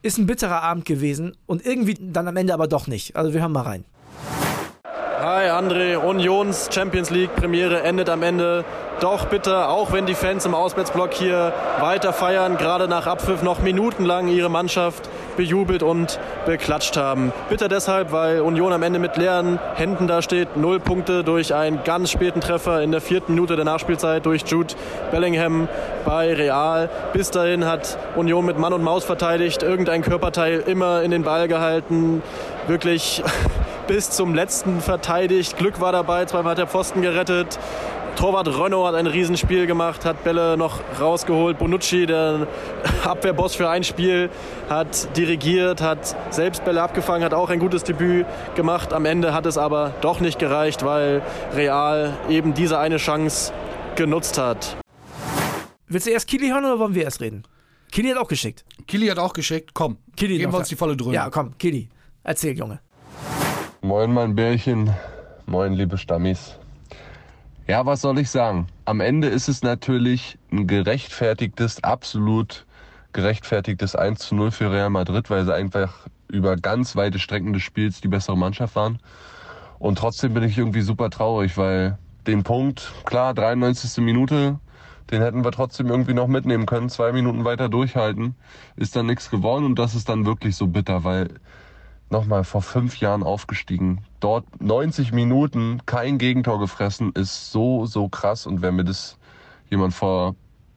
Ist 0.00 0.16
ein 0.16 0.26
bitterer 0.26 0.62
Abend 0.62 0.86
gewesen. 0.86 1.36
Und 1.44 1.66
irgendwie 1.66 1.94
dann 2.00 2.26
am 2.26 2.38
Ende 2.38 2.54
aber 2.54 2.68
doch 2.68 2.86
nicht. 2.86 3.16
Also 3.16 3.34
wir 3.34 3.42
hören 3.42 3.52
mal 3.52 3.62
rein. 3.62 3.84
Hi 5.20 5.50
André, 5.50 5.98
Unions 5.98 6.70
Champions 6.72 7.10
League 7.10 7.36
Premiere 7.36 7.82
endet 7.82 8.08
am 8.08 8.22
Ende 8.22 8.64
doch 9.00 9.26
bitter, 9.26 9.68
auch 9.68 9.92
wenn 9.92 10.06
die 10.06 10.14
Fans 10.14 10.46
im 10.46 10.54
Auswärtsblock 10.54 11.12
hier 11.12 11.52
weiter 11.78 12.14
feiern, 12.14 12.56
gerade 12.56 12.88
nach 12.88 13.06
Abpfiff 13.06 13.42
noch 13.42 13.60
minutenlang 13.60 14.28
ihre 14.28 14.48
Mannschaft 14.48 15.10
bejubelt 15.36 15.82
und 15.82 16.18
beklatscht 16.46 16.96
haben. 16.96 17.32
Bitter 17.48 17.68
deshalb, 17.68 18.12
weil 18.12 18.40
Union 18.40 18.72
am 18.72 18.82
Ende 18.82 18.98
mit 18.98 19.16
leeren 19.16 19.58
Händen 19.74 20.06
da 20.06 20.22
steht, 20.22 20.56
null 20.56 20.80
Punkte 20.80 21.24
durch 21.24 21.54
einen 21.54 21.82
ganz 21.84 22.10
späten 22.10 22.40
Treffer 22.40 22.82
in 22.82 22.92
der 22.92 23.00
vierten 23.00 23.34
Minute 23.34 23.56
der 23.56 23.64
Nachspielzeit 23.64 24.26
durch 24.26 24.42
Jude 24.46 24.74
Bellingham 25.10 25.68
bei 26.04 26.32
Real. 26.32 26.88
Bis 27.12 27.30
dahin 27.30 27.66
hat 27.66 27.98
Union 28.16 28.44
mit 28.44 28.58
Mann 28.58 28.72
und 28.72 28.82
Maus 28.82 29.04
verteidigt, 29.04 29.62
irgendein 29.62 30.02
Körperteil 30.02 30.60
immer 30.66 31.02
in 31.02 31.10
den 31.10 31.22
Ball 31.22 31.48
gehalten, 31.48 32.22
wirklich 32.66 33.22
bis 33.86 34.10
zum 34.10 34.34
letzten 34.34 34.80
verteidigt. 34.80 35.56
Glück 35.56 35.80
war 35.80 35.92
dabei, 35.92 36.24
zweimal 36.24 36.52
hat 36.52 36.58
der 36.58 36.66
Pfosten 36.66 37.02
gerettet. 37.02 37.58
Torwart 38.16 38.48
Renault 38.48 38.86
hat 38.86 38.94
ein 38.94 39.06
Riesenspiel 39.06 39.66
gemacht, 39.66 40.04
hat 40.04 40.24
Bälle 40.24 40.56
noch 40.56 40.80
rausgeholt. 41.00 41.58
Bonucci, 41.58 42.06
der 42.06 42.46
Abwehrboss 43.04 43.54
für 43.54 43.68
ein 43.68 43.82
Spiel, 43.82 44.30
hat 44.68 45.16
dirigiert, 45.16 45.80
hat 45.80 46.16
selbst 46.30 46.64
Bälle 46.64 46.82
abgefangen, 46.82 47.24
hat 47.24 47.32
auch 47.34 47.48
ein 47.50 47.58
gutes 47.58 47.84
Debüt 47.84 48.26
gemacht. 48.54 48.92
Am 48.92 49.04
Ende 49.06 49.32
hat 49.32 49.46
es 49.46 49.56
aber 49.56 49.94
doch 50.02 50.20
nicht 50.20 50.38
gereicht, 50.38 50.84
weil 50.84 51.22
Real 51.54 52.14
eben 52.28 52.52
diese 52.54 52.78
eine 52.78 52.98
Chance 52.98 53.52
genutzt 53.96 54.38
hat. 54.38 54.76
Willst 55.88 56.06
du 56.06 56.10
erst 56.10 56.28
Kili 56.28 56.48
hören 56.48 56.64
oder 56.64 56.78
wollen 56.78 56.94
wir 56.94 57.04
erst 57.04 57.20
reden? 57.20 57.44
Kili 57.90 58.10
hat 58.10 58.18
auch 58.18 58.28
geschickt. 58.28 58.64
Kili 58.86 59.08
hat 59.08 59.18
auch 59.18 59.32
geschickt, 59.32 59.70
komm, 59.74 59.96
Kili 60.16 60.38
geben 60.38 60.52
wir 60.52 60.58
uns 60.58 60.68
die 60.68 60.76
volle 60.76 60.96
Dröhnung. 60.96 61.14
Ja, 61.14 61.30
komm, 61.30 61.56
Kili. 61.58 61.88
Erzähl, 62.22 62.56
Junge. 62.56 62.80
Moin, 63.80 64.12
mein 64.12 64.34
Bärchen. 64.34 64.94
Moin, 65.46 65.72
liebe 65.72 65.98
Stammis. 65.98 66.59
Ja, 67.70 67.86
was 67.86 68.00
soll 68.00 68.18
ich 68.18 68.28
sagen? 68.28 68.66
Am 68.84 68.98
Ende 68.98 69.28
ist 69.28 69.48
es 69.48 69.62
natürlich 69.62 70.40
ein 70.50 70.66
gerechtfertigtes, 70.66 71.84
absolut 71.84 72.66
gerechtfertigtes 73.12 73.94
1 73.94 74.18
zu 74.18 74.34
0 74.34 74.50
für 74.50 74.72
Real 74.72 74.90
Madrid, 74.90 75.30
weil 75.30 75.44
sie 75.44 75.54
einfach 75.54 76.08
über 76.26 76.56
ganz 76.56 76.96
weite 76.96 77.20
Strecken 77.20 77.52
des 77.52 77.62
Spiels 77.62 78.00
die 78.00 78.08
bessere 78.08 78.36
Mannschaft 78.36 78.74
waren. 78.74 78.98
Und 79.78 79.98
trotzdem 79.98 80.34
bin 80.34 80.42
ich 80.42 80.58
irgendwie 80.58 80.80
super 80.80 81.10
traurig, 81.10 81.56
weil 81.56 81.96
den 82.26 82.42
Punkt, 82.42 82.92
klar, 83.04 83.34
93. 83.34 84.02
Minute, 84.02 84.58
den 85.12 85.22
hätten 85.22 85.44
wir 85.44 85.52
trotzdem 85.52 85.90
irgendwie 85.90 86.14
noch 86.14 86.26
mitnehmen 86.26 86.66
können, 86.66 86.88
zwei 86.88 87.12
Minuten 87.12 87.44
weiter 87.44 87.68
durchhalten, 87.68 88.34
ist 88.74 88.96
dann 88.96 89.06
nichts 89.06 89.30
geworden 89.30 89.64
und 89.64 89.78
das 89.78 89.94
ist 89.94 90.08
dann 90.08 90.26
wirklich 90.26 90.56
so 90.56 90.66
bitter, 90.66 91.04
weil 91.04 91.28
nochmal 92.10 92.44
vor 92.44 92.62
fünf 92.62 93.00
Jahren 93.00 93.22
aufgestiegen. 93.22 94.04
Dort 94.20 94.44
90 94.60 95.12
Minuten 95.12 95.80
kein 95.86 96.18
Gegentor 96.18 96.58
gefressen, 96.58 97.12
ist 97.14 97.50
so, 97.52 97.86
so 97.86 98.08
krass. 98.08 98.46
Und 98.46 98.62
wer 98.62 98.72
mir 98.72 98.84
das 98.84 99.16
jemand 99.70 99.94
vor 99.94 100.34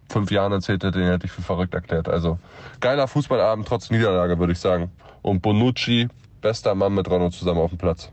fünf 0.09 0.31
Jahren 0.31 0.51
erzählt 0.51 0.83
hätte, 0.83 0.99
den 0.99 1.07
hätte 1.07 1.25
ich 1.25 1.31
für 1.31 1.41
verrückt 1.41 1.73
erklärt. 1.73 2.07
Also 2.07 2.39
geiler 2.79 3.07
Fußballabend 3.07 3.67
trotz 3.67 3.89
Niederlage, 3.89 4.37
würde 4.39 4.53
ich 4.53 4.59
sagen. 4.59 4.91
Und 5.21 5.41
Bonucci, 5.41 6.07
bester 6.41 6.75
Mann 6.75 6.93
mit 6.93 7.09
Ronno 7.09 7.29
zusammen 7.29 7.59
auf 7.59 7.71
dem 7.71 7.77
Platz. 7.77 8.11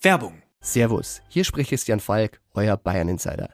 Werbung. 0.00 0.34
Servus, 0.60 1.22
hier 1.28 1.44
spricht 1.44 1.70
Christian 1.70 2.00
Falk, 2.00 2.40
euer 2.54 2.76
Bayern-Insider. 2.76 3.50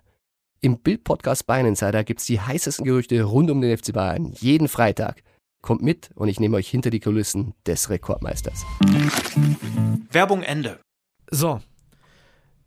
Im 0.64 0.78
Bild-Podcast 0.78 1.46
Bayern 1.46 1.66
Insider 1.66 2.04
gibt's 2.04 2.24
die 2.26 2.40
heißesten 2.40 2.84
Gerüchte 2.84 3.20
rund 3.24 3.50
um 3.50 3.60
den 3.60 3.76
FC 3.76 3.92
Bayern 3.92 4.32
jeden 4.38 4.68
Freitag. 4.68 5.22
Kommt 5.62 5.80
mit 5.80 6.10
und 6.16 6.26
ich 6.26 6.40
nehme 6.40 6.56
euch 6.56 6.68
hinter 6.68 6.90
die 6.90 6.98
Kulissen 6.98 7.54
des 7.66 7.88
Rekordmeisters. 7.88 8.64
Werbung 10.10 10.42
Ende. 10.42 10.80
So. 11.30 11.60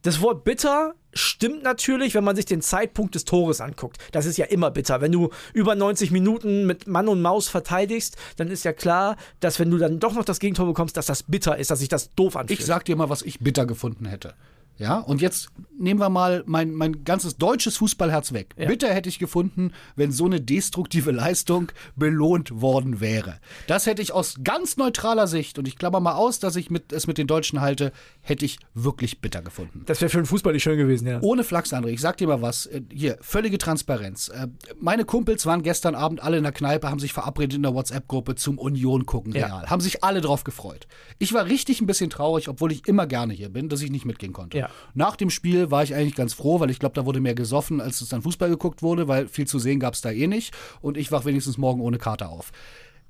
Das 0.02 0.22
Wort 0.22 0.46
bitter 0.46 0.94
stimmt 1.14 1.62
natürlich, 1.62 2.16
wenn 2.16 2.24
man 2.24 2.38
sich 2.38 2.46
den 2.46 2.62
Zeitpunkt 2.62 3.16
des 3.16 3.26
Tores 3.26 3.60
anguckt. 3.60 3.98
Das 4.14 4.26
ist 4.26 4.38
ja 4.38 4.46
immer 4.46 4.72
bitter. 4.72 5.02
Wenn 5.02 5.12
du 5.12 5.30
über 5.54 5.76
90 5.76 6.12
Minuten 6.12 6.66
mit 6.66 6.88
Mann 6.88 7.10
und 7.10 7.22
Maus 7.22 7.50
verteidigst, 7.50 8.16
dann 8.38 8.50
ist 8.50 8.64
ja 8.64 8.72
klar, 8.72 9.18
dass 9.42 9.60
wenn 9.60 9.72
du 9.72 9.78
dann 9.78 10.00
doch 10.00 10.14
noch 10.14 10.24
das 10.24 10.40
Gegentor 10.40 10.66
bekommst, 10.66 10.96
dass 10.96 11.08
das 11.08 11.24
bitter 11.24 11.58
ist, 11.58 11.72
dass 11.72 11.80
sich 11.80 11.90
das 11.90 12.16
doof 12.16 12.38
anfühlt. 12.38 12.60
Ich 12.60 12.66
sag 12.66 12.86
dir 12.86 12.96
mal, 12.96 13.10
was 13.10 13.24
ich 13.24 13.40
bitter 13.40 13.66
gefunden 13.66 14.06
hätte. 14.06 14.36
Ja, 14.78 14.98
und 15.00 15.22
jetzt 15.22 15.50
nehmen 15.78 16.00
wir 16.00 16.10
mal 16.10 16.44
mein, 16.46 16.74
mein 16.74 17.04
ganzes 17.04 17.38
deutsches 17.38 17.78
Fußballherz 17.78 18.34
weg. 18.34 18.54
Ja. 18.58 18.68
Bitter 18.68 18.94
hätte 18.94 19.08
ich 19.10 19.20
gefunden, 19.20 19.72
wenn 19.96 20.12
so 20.12 20.26
eine 20.26 20.42
destruktive 20.42 21.12
Leistung 21.12 21.72
belohnt 21.96 22.62
worden 22.62 23.00
wäre. 23.00 23.40
Das 23.68 23.86
hätte 23.86 24.02
ich 24.02 24.12
aus 24.12 24.36
ganz 24.44 24.78
neutraler 24.78 25.28
Sicht, 25.28 25.58
und 25.60 25.68
ich 25.68 25.78
klammer 25.78 26.00
mal 26.00 26.14
aus, 26.16 26.40
dass 26.40 26.56
ich 26.56 26.70
mit, 26.70 26.92
es 26.92 27.08
mit 27.08 27.18
den 27.18 27.28
Deutschen 27.28 27.62
halte, 27.62 27.92
hätte 28.22 28.46
ich 28.46 28.60
wirklich 28.74 29.22
bitter 29.22 29.42
gefunden. 29.42 29.84
das 29.86 30.02
wäre 30.02 30.10
für 30.10 30.18
den 30.18 30.26
Fußball 30.26 30.54
nicht 30.54 30.64
schön 30.64 30.78
gewesen, 30.78 31.08
ja. 31.08 31.20
Ohne 31.22 31.44
Flachs, 31.44 31.74
André. 31.74 31.88
Ich 31.90 32.02
sag 32.02 32.18
dir 32.18 32.28
mal 32.28 32.42
was. 32.42 32.66
Äh, 32.66 32.82
Hier, 32.92 33.18
völlige 33.22 33.58
Transparenz. 33.58 34.28
Äh, 34.30 34.48
Meine 34.80 35.06
Kumpels 35.06 35.46
waren 35.46 35.64
gestern 35.64 35.96
Abend 35.96 36.22
alle 36.22 36.38
in 36.38 36.44
der 36.44 36.52
Kneipe, 36.52 36.90
haben 36.90 37.00
sich 37.00 37.14
verabredet 37.14 37.56
in 37.56 37.64
der 37.64 37.74
WhatsApp-Gruppe 37.74 38.36
zum 38.36 38.58
Union 38.58 39.06
gucken 39.06 39.34
Ja. 39.34 39.46
Real. 39.48 39.70
Haben 39.70 39.82
sich 39.82 40.04
alle 40.04 40.22
drauf 40.22 40.44
gefreut. 40.44 40.88
Ich 41.20 41.34
war 41.34 41.46
richtig 41.46 41.82
ein 41.82 41.86
bisschen 41.88 42.10
traurig, 42.10 42.50
obwohl 42.50 42.72
ich 42.72 42.88
immer 42.88 43.08
gerne 43.08 43.34
hier 43.34 43.50
bin, 43.50 43.70
dass 43.70 43.82
ich 43.82 43.92
nicht 43.92 44.06
mitgehen 44.06 44.34
konnte. 44.34 44.58
Ja. 44.58 44.65
Nach 44.94 45.16
dem 45.16 45.30
Spiel 45.30 45.72
war 45.72 45.84
ich 45.84 45.96
eigentlich 45.96 46.16
ganz 46.16 46.34
froh, 46.34 46.60
weil 46.60 46.70
ich 46.70 46.80
glaube, 46.80 46.96
da 46.96 47.06
wurde 47.06 47.20
mehr 47.20 47.36
gesoffen, 47.36 47.82
als 47.82 48.02
es 48.02 48.10
dann 48.10 48.22
Fußball 48.22 48.50
geguckt 48.50 48.82
wurde, 48.82 49.08
weil 49.08 49.28
viel 49.28 49.48
zu 49.48 49.60
sehen 49.60 49.80
gab 49.80 49.94
es 49.94 50.02
da 50.02 50.12
eh 50.12 50.28
nicht. 50.28 50.54
Und 50.82 50.98
ich 50.98 51.12
wach 51.12 51.26
wenigstens 51.26 51.58
morgen 51.58 51.82
ohne 51.82 51.98
Karte 51.98 52.28
auf. 52.28 52.52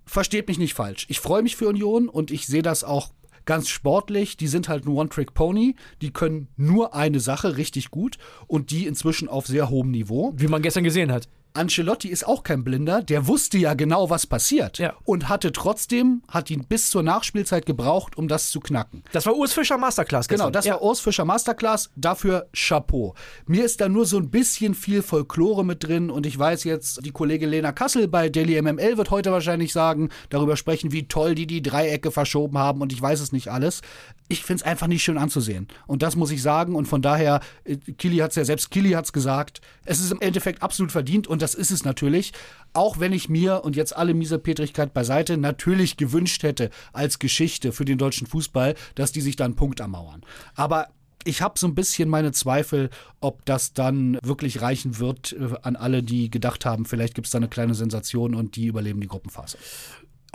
Versteht 0.06 0.48
mich 0.48 0.60
nicht 0.60 0.74
falsch. 0.74 1.06
Ich 1.10 1.20
freue 1.20 1.42
mich 1.42 1.56
für 1.56 1.68
Union 1.68 2.10
und 2.10 2.32
ich 2.32 2.46
sehe 2.46 2.62
das 2.62 2.84
auch 2.84 3.12
ganz 3.46 3.70
sportlich. 3.70 4.38
Die 4.38 4.48
sind 4.48 4.70
halt 4.70 4.86
ein 4.86 4.90
One-Trick-Pony. 4.90 5.76
Die 6.02 6.12
können 6.12 6.48
nur 6.58 6.94
eine 6.94 7.20
Sache 7.20 7.58
richtig 7.58 7.92
gut 7.92 8.18
und 8.48 8.72
die 8.72 8.88
inzwischen 8.88 9.28
auf 9.28 9.48
sehr 9.48 9.70
hohem 9.70 9.92
Niveau. 9.92 10.34
Wie 10.36 10.48
man 10.48 10.62
gestern 10.62 10.84
gesehen 10.84 11.12
hat. 11.12 11.28
Ancelotti 11.56 12.10
ist 12.10 12.28
auch 12.28 12.44
kein 12.44 12.64
Blinder, 12.64 13.02
der 13.02 13.28
wusste 13.28 13.58
ja 13.58 13.74
genau, 13.74 14.10
was 14.10 14.28
passiert. 14.28 14.78
Ja. 14.78 14.94
Und 15.04 15.30
hatte 15.30 15.52
trotzdem, 15.52 16.22
hat 16.28 16.50
ihn 16.50 16.66
bis 16.66 16.90
zur 16.90 17.04
Nachspielzeit 17.04 17.66
gebraucht, 17.66 18.18
um 18.18 18.28
das 18.28 18.52
zu 18.52 18.60
knacken. 18.60 19.04
Das 19.12 19.26
war 19.26 19.36
Urs 19.36 19.54
Fischer 19.54 19.78
Masterclass. 19.78 20.28
Genau, 20.28 20.46
gestern. 20.46 20.54
das 20.54 20.66
ja. 20.66 20.74
war 20.74 20.82
Urs 20.82 21.00
Fischer 21.00 21.26
Masterclass. 21.26 21.92
Dafür 21.96 22.48
Chapeau. 22.54 23.16
Mir 23.46 23.66
ist 23.66 23.82
da 23.82 23.90
nur 23.90 24.06
so 24.06 24.18
ein 24.18 24.30
bisschen 24.30 24.76
viel 24.76 25.02
Folklore 25.02 25.64
mit 25.64 25.84
drin 25.84 26.10
und 26.10 26.26
ich 26.26 26.38
weiß 26.38 26.64
jetzt, 26.66 27.06
die 27.06 27.12
Kollegin 27.12 27.50
Lena 27.50 27.72
Kassel 27.72 28.08
bei 28.08 28.30
Daily 28.30 28.62
MML 28.62 28.98
wird 28.98 29.12
heute 29.12 29.32
wahrscheinlich 29.32 29.72
sagen, 29.72 30.10
darüber 30.30 30.58
sprechen, 30.58 30.92
wie 30.92 31.08
toll 31.08 31.36
die 31.36 31.48
die 31.48 31.62
Dreiecke 31.62 32.12
verschoben 32.12 32.58
haben 32.58 32.82
und 32.82 32.92
ich 32.92 33.02
weiß 33.02 33.20
es 33.20 33.32
nicht 33.32 33.50
alles. 33.50 33.82
Ich 34.28 34.44
finde 34.44 34.62
es 34.62 34.66
einfach 34.66 34.88
nicht 34.88 35.04
schön 35.04 35.18
anzusehen. 35.18 35.68
Und 35.88 36.02
das 36.02 36.16
muss 36.16 36.32
ich 36.32 36.42
sagen. 36.42 36.76
Und 36.76 36.88
von 36.88 37.02
daher, 37.02 37.42
äh, 37.64 37.78
Kili 37.78 38.18
hat 38.18 38.32
es 38.32 38.36
ja 38.36 38.46
selbst, 38.46 38.72
Kili 38.72 38.92
hat 38.92 39.06
es 39.06 39.14
gesagt, 39.14 39.62
es 39.86 40.00
ist 40.00 40.12
im 40.12 40.20
Endeffekt 40.20 40.64
absolut 40.64 40.92
verdient 40.92 41.28
und 41.28 41.42
das 41.46 41.54
ist 41.54 41.70
es 41.70 41.86
natürlich. 41.86 42.34
Auch 42.74 43.00
wenn 43.00 43.14
ich 43.14 43.30
mir, 43.30 43.64
und 43.64 43.76
jetzt 43.76 43.96
alle 43.96 44.16
Mieserpetrigkeit 44.16 44.96
beiseite, 44.96 45.38
natürlich 45.38 45.96
gewünscht 45.96 46.42
hätte 46.42 46.72
als 46.92 47.20
Geschichte 47.20 47.72
für 47.72 47.86
den 47.86 48.00
deutschen 48.00 48.26
Fußball, 48.26 48.74
dass 48.96 49.12
die 49.12 49.22
sich 49.22 49.36
da 49.36 49.46
einen 49.46 49.56
Punkt 49.56 49.80
ermauern. 49.80 50.24
Aber 50.56 50.88
ich 51.24 51.44
habe 51.44 51.60
so 51.60 51.68
ein 51.68 51.76
bisschen 51.76 52.10
meine 52.10 52.32
Zweifel, 52.32 52.90
ob 53.22 53.46
das 53.46 53.74
dann 53.74 54.18
wirklich 54.24 54.62
reichen 54.62 54.98
wird 54.98 55.34
äh, 55.34 55.54
an 55.62 55.76
alle, 55.76 56.02
die 56.02 56.32
gedacht 56.32 56.66
haben, 56.66 56.86
vielleicht 56.86 57.14
gibt 57.14 57.28
es 57.28 57.32
da 57.32 57.38
eine 57.38 57.48
kleine 57.48 57.76
Sensation 57.76 58.34
und 58.34 58.56
die 58.56 58.66
überleben 58.66 59.00
die 59.00 59.08
Gruppenphase. 59.08 59.60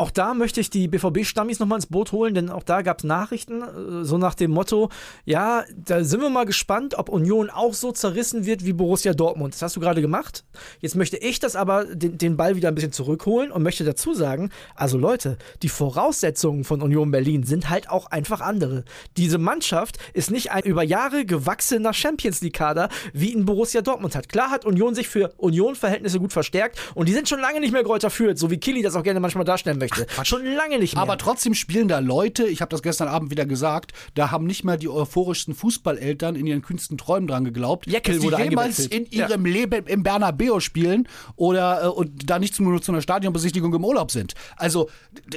Auch 0.01 0.11
da 0.11 0.33
möchte 0.33 0.63
ich 0.63 0.71
die 0.71 0.89
BVB-Stammis 0.89 1.59
nochmal 1.59 1.77
ins 1.77 1.85
Boot 1.85 2.13
holen, 2.13 2.33
denn 2.33 2.49
auch 2.49 2.63
da 2.63 2.81
gab 2.81 3.01
es 3.01 3.05
Nachrichten, 3.05 3.61
äh, 3.61 4.03
so 4.03 4.17
nach 4.17 4.35
dem 4.35 4.51
Motto, 4.51 4.89
ja, 5.27 5.65
da 5.77 6.05
sind 6.05 6.23
wir 6.23 6.31
mal 6.31 6.47
gespannt, 6.47 6.95
ob 6.97 7.11
Union 7.11 7.51
auch 7.51 7.75
so 7.75 7.93
zerrissen 7.93 8.47
wird 8.47 8.65
wie 8.65 8.73
Borussia 8.73 9.13
Dortmund. 9.13 9.53
Das 9.53 9.61
hast 9.61 9.77
du 9.77 9.81
gerade 9.81 10.01
gemacht. 10.01 10.45
Jetzt 10.81 10.97
möchte 10.97 11.19
ich 11.19 11.39
das 11.39 11.55
aber, 11.55 11.85
den, 11.85 12.17
den 12.17 12.39
Ball 12.39 12.57
wieder 12.57 12.69
ein 12.69 12.75
bisschen 12.75 12.93
zurückholen 12.93 13.53
und 13.53 13.63
möchte 13.63 13.85
dazu 13.85 14.15
sagen, 14.15 14.49
also 14.75 14.97
Leute, 14.97 15.37
die 15.63 15.69
Voraussetzungen 15.69 16.65
von 16.65 16.81
Union 16.81 17.11
Berlin 17.11 17.43
sind 17.43 17.69
halt 17.69 17.91
auch 17.91 18.07
einfach 18.07 18.41
andere. 18.41 18.85
Diese 19.19 19.37
Mannschaft 19.37 19.99
ist 20.15 20.31
nicht 20.31 20.51
ein 20.51 20.63
über 20.63 20.83
Jahre 20.83 21.27
gewachsener 21.27 21.93
Champions 21.93 22.41
League-Kader, 22.41 22.89
wie 23.13 23.35
in 23.35 23.45
Borussia 23.45 23.83
Dortmund 23.83 24.15
hat. 24.15 24.31
Klar 24.31 24.51
hat 24.51 24.65
Union 24.65 24.95
sich 24.95 25.11
für 25.11 25.35
Union-Verhältnisse 25.37 26.21
gut 26.21 26.33
verstärkt 26.33 26.81
und 26.95 27.07
die 27.07 27.13
sind 27.13 27.29
schon 27.29 27.41
lange 27.41 27.61
nicht 27.61 27.73
mehr 27.73 27.85
Greuther 27.85 28.09
Fürth, 28.09 28.39
so 28.39 28.51
wie 28.51 28.57
Killy 28.57 28.81
das 28.81 28.97
auch 28.97 29.03
gerne 29.03 29.21
manchmal 29.21 29.45
darstellen 29.45 29.77
möchte. 29.77 29.90
Ach, 30.17 30.25
schon 30.25 30.45
lange 30.45 30.79
nicht 30.79 30.95
mehr. 30.95 31.03
Aber 31.03 31.19
trotzdem 31.19 31.55
spielen 31.55 31.89
da 31.89 31.99
Leute, 31.99 32.47
ich 32.47 32.61
habe 32.61 32.71
das 32.71 32.83
gestern 32.83 33.09
Abend 33.09 33.31
wieder 33.31 33.47
gesagt, 33.47 33.93
da 34.15 34.31
haben 34.31 34.47
nicht 34.47 34.65
mal 34.65 34.79
die 34.79 34.89
euphorischsten 34.89 35.55
Fußballeltern 35.55 36.37
in 36.37 36.47
ihren 36.47 36.63
kühnsten 36.63 36.99
Träumen 36.99 37.27
dran 37.27 37.45
geglaubt, 37.45 37.87
Jekyll 37.87 38.15
dass 38.15 38.21
die 38.23 38.27
wurde 38.27 38.43
jemals 38.43 38.79
in 38.87 39.07
ihrem 39.07 39.45
Leben 39.45 39.87
im 39.87 40.03
Bernabeu 40.03 40.61
spielen 40.61 41.09
oder 41.37 41.85
äh, 41.85 41.89
und 41.89 42.29
da 42.29 42.39
nicht 42.39 42.59
nur 42.61 42.81
zu 42.83 42.93
einer 42.93 43.03
Stadionbesichtigung 43.03 43.75
im 43.75 43.85
Urlaub 43.85 44.11
sind. 44.11 44.35
Also 44.57 44.91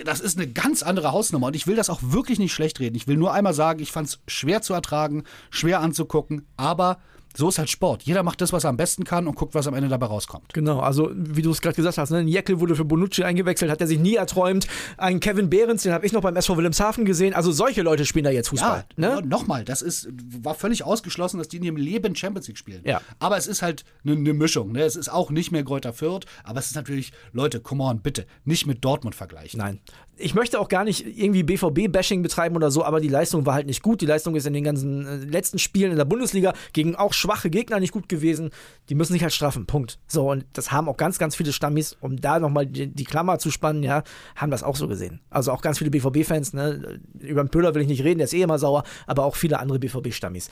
das 0.05 0.19
ist 0.19 0.37
eine 0.37 0.47
ganz 0.47 0.83
andere 0.83 1.11
Hausnummer 1.11 1.47
und 1.47 1.55
ich 1.55 1.67
will 1.67 1.75
das 1.75 1.89
auch 1.89 1.99
wirklich 2.01 2.39
nicht 2.39 2.53
schlecht 2.53 2.79
reden. 2.79 2.95
Ich 2.95 3.07
will 3.07 3.17
nur 3.17 3.33
einmal 3.33 3.53
sagen, 3.53 3.81
ich 3.81 3.91
fand 3.91 4.07
es 4.07 4.19
schwer 4.27 4.61
zu 4.61 4.73
ertragen, 4.73 5.23
schwer 5.49 5.81
anzugucken, 5.81 6.47
aber 6.57 6.99
so 7.35 7.49
ist 7.49 7.57
halt 7.57 7.69
Sport. 7.69 8.03
Jeder 8.03 8.23
macht 8.23 8.41
das, 8.41 8.53
was 8.53 8.63
er 8.63 8.69
am 8.69 8.77
besten 8.77 9.03
kann 9.03 9.27
und 9.27 9.35
guckt, 9.35 9.55
was 9.55 9.67
am 9.67 9.73
Ende 9.73 9.89
dabei 9.89 10.05
rauskommt. 10.05 10.53
Genau, 10.53 10.79
also 10.79 11.11
wie 11.13 11.41
du 11.41 11.51
es 11.51 11.61
gerade 11.61 11.75
gesagt 11.75 11.97
hast, 11.97 12.11
ne? 12.11 12.17
ein 12.17 12.27
Jekyll 12.27 12.59
wurde 12.59 12.75
für 12.75 12.85
Bonucci 12.85 13.23
eingewechselt, 13.23 13.71
hat 13.71 13.81
er 13.81 13.87
sich 13.87 13.99
nie 13.99 14.15
erträumt. 14.15 14.67
Ein 14.97 15.19
Kevin 15.19 15.49
Behrens, 15.49 15.83
den 15.83 15.93
habe 15.93 16.05
ich 16.05 16.13
noch 16.13 16.21
beim 16.21 16.35
SV 16.35 16.57
Wilhelmshaven 16.57 17.05
gesehen. 17.05 17.33
Also 17.33 17.51
solche 17.51 17.81
Leute 17.81 18.05
spielen 18.05 18.25
da 18.25 18.31
jetzt 18.31 18.49
Fußball. 18.49 18.85
Ja, 18.97 19.21
ne? 19.21 19.27
nochmal, 19.27 19.65
das 19.65 19.81
ist, 19.81 20.09
war 20.41 20.55
völlig 20.55 20.83
ausgeschlossen, 20.83 21.37
dass 21.37 21.47
die 21.47 21.57
in 21.57 21.63
ihrem 21.63 21.77
Leben 21.77 22.15
Champions 22.15 22.47
League 22.47 22.57
spielen. 22.57 22.81
Ja. 22.85 23.01
Aber 23.19 23.37
es 23.37 23.47
ist 23.47 23.61
halt 23.61 23.83
eine 24.03 24.15
ne 24.15 24.33
Mischung. 24.33 24.71
Ne? 24.71 24.83
Es 24.83 24.95
ist 24.95 25.09
auch 25.09 25.31
nicht 25.31 25.51
mehr 25.51 25.63
Greuther 25.63 25.93
Fürth, 25.93 26.25
aber 26.43 26.59
es 26.59 26.67
ist 26.67 26.75
natürlich, 26.75 27.13
Leute, 27.31 27.59
come 27.59 27.83
on, 27.83 28.01
bitte, 28.01 28.25
nicht 28.45 28.67
mit 28.67 28.83
Dortmund 28.83 29.15
vergleichen. 29.15 29.59
Nein. 29.59 29.79
Ich 30.15 30.35
möchte 30.35 30.59
auch 30.59 30.69
gar 30.69 30.83
nicht 30.83 31.07
irgendwie 31.17 31.41
BVB-Bashing 31.41 32.21
betreiben 32.21 32.55
oder 32.55 32.69
so, 32.69 32.85
aber 32.85 32.99
die 32.99 33.07
Leistung 33.07 33.47
war 33.47 33.55
halt 33.55 33.65
nicht 33.65 33.81
gut. 33.81 33.99
Die 33.99 34.05
Leistung 34.05 34.35
ist 34.35 34.45
in 34.45 34.53
den 34.53 34.63
ganzen 34.63 35.07
äh, 35.07 35.15
letzten 35.25 35.57
Spielen 35.57 35.89
in 35.89 35.97
der 35.97 36.05
Bundesliga 36.05 36.53
gegen 36.71 36.95
auch 36.95 37.13
schwache 37.23 37.49
Gegner 37.49 37.79
nicht 37.79 37.93
gut 37.93 38.09
gewesen. 38.09 38.51
Die 38.89 38.95
müssen 38.95 39.13
sich 39.13 39.23
halt 39.23 39.33
straffen. 39.33 39.65
Punkt. 39.65 39.99
So, 40.07 40.29
und 40.29 40.45
das 40.53 40.71
haben 40.71 40.89
auch 40.89 40.97
ganz, 40.97 41.17
ganz 41.17 41.35
viele 41.35 41.53
Stammis, 41.53 41.95
um 41.99 42.19
da 42.19 42.39
nochmal 42.39 42.67
die, 42.67 42.87
die 42.87 43.03
Klammer 43.05 43.39
zu 43.39 43.49
spannen, 43.49 43.83
ja, 43.83 44.03
haben 44.35 44.51
das 44.51 44.63
auch 44.63 44.75
so 44.75 44.87
gesehen. 44.87 45.21
Also 45.29 45.51
auch 45.51 45.61
ganz 45.61 45.77
viele 45.77 45.89
BVB-Fans, 45.91 46.53
ne? 46.53 46.99
Über 47.19 47.43
den 47.43 47.49
Pöhler 47.49 47.73
will 47.73 47.81
ich 47.81 47.87
nicht 47.87 48.03
reden, 48.03 48.19
der 48.19 48.25
ist 48.25 48.33
eh 48.33 48.41
immer 48.41 48.59
sauer, 48.59 48.83
aber 49.07 49.23
auch 49.23 49.35
viele 49.35 49.59
andere 49.59 49.79
BVB-Stammis. 49.79 50.49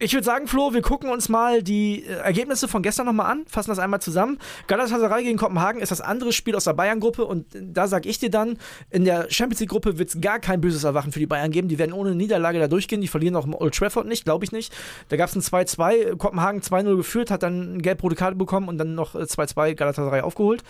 Ich 0.00 0.12
würde 0.12 0.24
sagen, 0.24 0.46
Flo, 0.46 0.72
wir 0.74 0.80
gucken 0.80 1.10
uns 1.10 1.28
mal 1.28 1.60
die 1.60 2.04
äh, 2.04 2.18
Ergebnisse 2.18 2.68
von 2.68 2.84
gestern 2.84 3.06
nochmal 3.06 3.32
an, 3.32 3.44
fassen 3.48 3.70
das 3.70 3.80
einmal 3.80 4.00
zusammen. 4.00 4.38
Galatasaray 4.68 5.24
gegen 5.24 5.38
Kopenhagen 5.38 5.80
ist 5.80 5.90
das 5.90 6.00
andere 6.00 6.32
Spiel 6.32 6.54
aus 6.54 6.62
der 6.62 6.74
Bayern-Gruppe 6.74 7.24
und 7.24 7.52
äh, 7.52 7.62
da 7.64 7.88
sag 7.88 8.06
ich 8.06 8.20
dir 8.20 8.30
dann, 8.30 8.58
in 8.90 9.04
der 9.04 9.28
Champions 9.28 9.58
League-Gruppe 9.58 9.98
wird 9.98 10.10
es 10.10 10.20
gar 10.20 10.38
kein 10.38 10.60
böses 10.60 10.84
Erwachen 10.84 11.10
für 11.10 11.18
die 11.18 11.26
Bayern 11.26 11.50
geben. 11.50 11.66
Die 11.66 11.80
werden 11.80 11.92
ohne 11.92 12.14
Niederlage 12.14 12.60
da 12.60 12.68
durchgehen, 12.68 13.00
die 13.00 13.08
verlieren 13.08 13.34
auch 13.34 13.44
im 13.44 13.54
Old 13.54 13.74
Trafford 13.74 14.06
nicht, 14.06 14.24
glaube 14.24 14.44
ich 14.44 14.52
nicht. 14.52 14.72
Da 15.08 15.16
gab 15.16 15.30
es 15.30 15.34
ein 15.34 15.42
2-2, 15.42 16.14
Kopenhagen 16.14 16.60
2-0 16.60 16.94
geführt, 16.94 17.32
hat 17.32 17.42
dann 17.42 17.72
eine 17.72 17.78
gelb-rote 17.78 18.14
Karte 18.14 18.36
bekommen 18.36 18.68
und 18.68 18.78
dann 18.78 18.94
noch 18.94 19.16
äh, 19.16 19.22
2-2 19.22 19.74
Galatasaray 19.74 20.20
aufgeholt. 20.20 20.62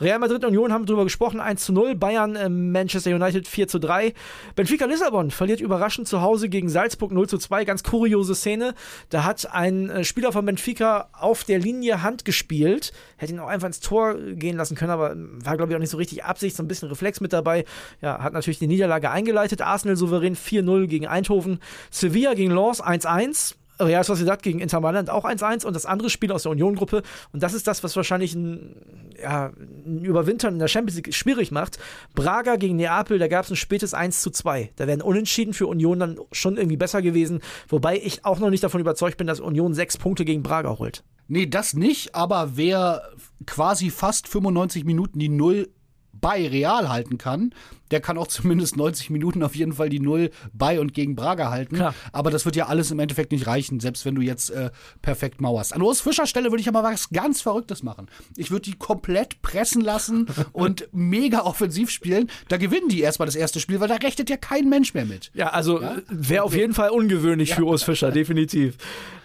Real 0.00 0.20
Madrid 0.20 0.44
Union 0.44 0.72
haben 0.72 0.86
drüber 0.86 1.02
gesprochen, 1.02 1.40
1-0, 1.40 1.96
Bayern 1.96 2.36
äh, 2.36 2.48
Manchester 2.48 3.10
United 3.10 3.48
4-3. 3.48 4.14
Benfica 4.54 4.84
Lissabon 4.84 5.32
verliert 5.32 5.60
überraschend 5.60 6.06
zu 6.06 6.20
Hause 6.22 6.48
gegen 6.48 6.68
Salzburg 6.68 7.10
0-2, 7.10 7.64
ganz 7.64 7.82
kuriose 7.82 8.36
Szene. 8.36 8.75
Da 9.10 9.24
hat 9.24 9.52
ein 9.52 9.90
äh, 9.90 10.04
Spieler 10.04 10.32
von 10.32 10.44
Benfica 10.44 11.08
auf 11.12 11.44
der 11.44 11.58
Linie 11.58 12.02
Hand 12.02 12.24
gespielt. 12.24 12.92
Hätte 13.16 13.32
ihn 13.32 13.40
auch 13.40 13.48
einfach 13.48 13.66
ins 13.66 13.80
Tor 13.80 14.14
gehen 14.14 14.56
lassen 14.56 14.76
können, 14.76 14.90
aber 14.90 15.14
war, 15.16 15.56
glaube 15.56 15.72
ich, 15.72 15.76
auch 15.76 15.80
nicht 15.80 15.90
so 15.90 15.96
richtig 15.96 16.24
Absicht, 16.24 16.56
so 16.56 16.62
ein 16.62 16.68
bisschen 16.68 16.88
Reflex 16.88 17.20
mit 17.20 17.32
dabei. 17.32 17.64
Ja, 18.00 18.22
hat 18.22 18.32
natürlich 18.32 18.58
die 18.58 18.66
Niederlage 18.66 19.10
eingeleitet. 19.10 19.62
Arsenal 19.62 19.96
souverän 19.96 20.36
4-0 20.36 20.86
gegen 20.86 21.06
Eindhoven. 21.06 21.60
Sevilla 21.90 22.34
gegen 22.34 22.52
Lens 22.52 22.82
1-1. 22.82 23.54
Real 23.78 24.04
Sociedad 24.04 24.42
gegen 24.42 24.60
Inter 24.60 24.80
Mailand 24.80 25.10
auch 25.10 25.24
1-1 25.24 25.64
und 25.64 25.74
das 25.74 25.86
andere 25.86 26.10
Spiel 26.10 26.32
aus 26.32 26.44
der 26.44 26.52
Union-Gruppe. 26.52 27.02
Und 27.32 27.42
das 27.42 27.54
ist 27.54 27.66
das, 27.66 27.82
was 27.84 27.96
wahrscheinlich 27.96 28.34
ein, 28.34 28.76
ja, 29.20 29.52
ein 29.86 30.04
Überwintern 30.04 30.54
in 30.54 30.58
der 30.58 30.68
Champions 30.68 30.96
League 30.96 31.14
schwierig 31.14 31.50
macht. 31.50 31.78
Braga 32.14 32.56
gegen 32.56 32.76
Neapel, 32.76 33.18
da 33.18 33.28
gab 33.28 33.44
es 33.44 33.50
ein 33.50 33.56
spätes 33.56 33.94
1 33.94 34.20
zu 34.22 34.30
2. 34.30 34.72
Da 34.76 34.86
wären 34.86 35.02
Unentschieden 35.02 35.54
für 35.54 35.66
Union 35.66 35.98
dann 35.98 36.18
schon 36.32 36.56
irgendwie 36.56 36.76
besser 36.76 37.02
gewesen. 37.02 37.40
Wobei 37.68 37.98
ich 37.98 38.24
auch 38.24 38.38
noch 38.38 38.50
nicht 38.50 38.64
davon 38.64 38.80
überzeugt 38.80 39.16
bin, 39.16 39.26
dass 39.26 39.40
Union 39.40 39.74
sechs 39.74 39.96
Punkte 39.98 40.24
gegen 40.24 40.42
Braga 40.42 40.78
holt. 40.78 41.04
Nee, 41.28 41.46
das 41.46 41.74
nicht, 41.74 42.14
aber 42.14 42.52
wer 42.56 43.02
quasi 43.46 43.90
fast 43.90 44.28
95 44.28 44.84
Minuten 44.84 45.18
die 45.18 45.28
Null 45.28 45.68
bei 46.12 46.46
Real 46.48 46.88
halten 46.88 47.18
kann, 47.18 47.52
der 47.90 48.00
kann 48.00 48.18
auch 48.18 48.26
zumindest 48.26 48.76
90 48.76 49.10
Minuten 49.10 49.42
auf 49.42 49.54
jeden 49.54 49.72
Fall 49.72 49.88
die 49.88 50.00
Null 50.00 50.30
bei 50.52 50.80
und 50.80 50.94
gegen 50.94 51.16
Braga 51.16 51.50
halten. 51.50 51.76
Klar. 51.76 51.94
Aber 52.12 52.30
das 52.30 52.44
wird 52.44 52.56
ja 52.56 52.66
alles 52.66 52.90
im 52.90 52.98
Endeffekt 52.98 53.32
nicht 53.32 53.46
reichen, 53.46 53.80
selbst 53.80 54.04
wenn 54.04 54.14
du 54.14 54.22
jetzt 54.22 54.50
äh, 54.50 54.70
perfekt 55.02 55.40
mauerst. 55.40 55.72
An 55.74 55.82
Urs 55.82 56.00
Fischer 56.00 56.26
Stelle 56.26 56.50
würde 56.50 56.60
ich 56.60 56.68
aber 56.68 56.82
was 56.82 57.10
ganz 57.10 57.40
Verrücktes 57.40 57.82
machen. 57.82 58.08
Ich 58.36 58.50
würde 58.50 58.62
die 58.62 58.76
komplett 58.76 59.42
pressen 59.42 59.80
lassen 59.82 60.26
und 60.52 60.88
mega 60.92 61.42
offensiv 61.42 61.90
spielen. 61.90 62.30
Da 62.48 62.56
gewinnen 62.56 62.88
die 62.88 63.00
erstmal 63.00 63.26
das 63.26 63.36
erste 63.36 63.60
Spiel, 63.60 63.80
weil 63.80 63.88
da 63.88 63.96
rechnet 63.96 64.30
ja 64.30 64.36
kein 64.36 64.68
Mensch 64.68 64.94
mehr 64.94 65.06
mit. 65.06 65.30
Ja, 65.34 65.48
also 65.48 65.80
wäre 66.08 66.44
auf 66.44 66.54
jeden 66.54 66.74
Fall 66.74 66.90
ungewöhnlich 66.90 67.54
für 67.54 67.64
Urs 67.64 67.82
Fischer, 67.82 68.10
definitiv. 68.10 68.76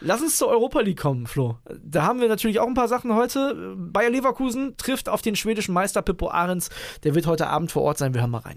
Lass 0.02 0.22
uns 0.22 0.38
zur 0.38 0.48
Europa 0.48 0.82
League 0.82 1.00
kommen, 1.00 1.28
Flo. 1.28 1.58
Da 1.84 2.04
haben 2.04 2.22
wir 2.22 2.28
natürlich 2.28 2.60
auch 2.60 2.68
ein 2.68 2.74
paar 2.74 2.88
Sachen 2.88 3.14
heute. 3.14 3.76
Bayer 3.78 4.10
Leverkusen 4.10 4.76
trifft 4.78 5.10
auf 5.10 5.22
den 5.22 5.36
schwedischen 5.36 5.74
Meister 5.74 6.02
Pippo 6.02 6.30
Ahrens. 6.30 6.70
Der 7.04 7.16
wird 7.16 7.28
heute 7.28 7.48
Abend 7.48 7.72
vor 7.72 7.84
Ort 7.84 7.98
sein. 7.98 8.14
Wir 8.14 8.22
hören 8.22 8.32
mal 8.32 8.40
rein. 8.40 8.51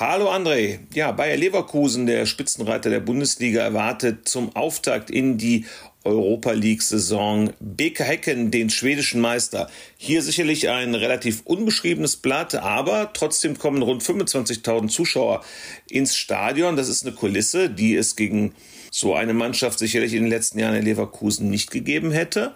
Hallo 0.00 0.30
André. 0.30 0.78
Ja, 0.94 1.10
Bayer 1.10 1.36
Leverkusen, 1.36 2.06
der 2.06 2.24
Spitzenreiter 2.26 2.88
der 2.88 3.00
Bundesliga, 3.00 3.62
erwartet 3.62 4.28
zum 4.28 4.54
Auftakt 4.54 5.10
in 5.10 5.38
die 5.38 5.66
Europa 6.04 6.52
League-Saison 6.52 7.52
BK 7.58 8.04
Hecken, 8.04 8.50
den 8.52 8.70
schwedischen 8.70 9.20
Meister. 9.20 9.68
Hier 9.96 10.22
sicherlich 10.22 10.68
ein 10.68 10.94
relativ 10.94 11.42
unbeschriebenes 11.44 12.16
Blatt, 12.16 12.54
aber 12.54 13.12
trotzdem 13.12 13.58
kommen 13.58 13.82
rund 13.82 14.02
25.000 14.04 14.88
Zuschauer 14.88 15.44
ins 15.90 16.16
Stadion. 16.16 16.76
Das 16.76 16.88
ist 16.88 17.04
eine 17.04 17.16
Kulisse, 17.16 17.68
die 17.68 17.96
es 17.96 18.14
gegen 18.14 18.54
so 18.92 19.14
eine 19.14 19.34
Mannschaft 19.34 19.80
sicherlich 19.80 20.14
in 20.14 20.22
den 20.22 20.30
letzten 20.30 20.60
Jahren 20.60 20.76
in 20.76 20.84
Leverkusen 20.84 21.50
nicht 21.50 21.72
gegeben 21.72 22.12
hätte. 22.12 22.54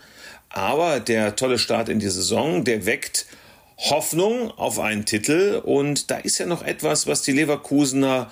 Aber 0.49 1.01
der 1.01 1.35
tolle 1.35 1.59
Start 1.59 1.89
in 1.89 1.99
die 1.99 2.09
Saison, 2.09 2.63
der 2.63 2.87
weckt 2.87 3.27
Hoffnung 3.79 4.51
auf 4.51 4.79
einen 4.79 5.05
Titel. 5.05 5.61
Und 5.65 6.11
da 6.11 6.17
ist 6.19 6.39
ja 6.39 6.47
noch 6.47 6.63
etwas, 6.63 7.07
was 7.07 7.23
die 7.23 7.33
Leverkusener 7.33 8.31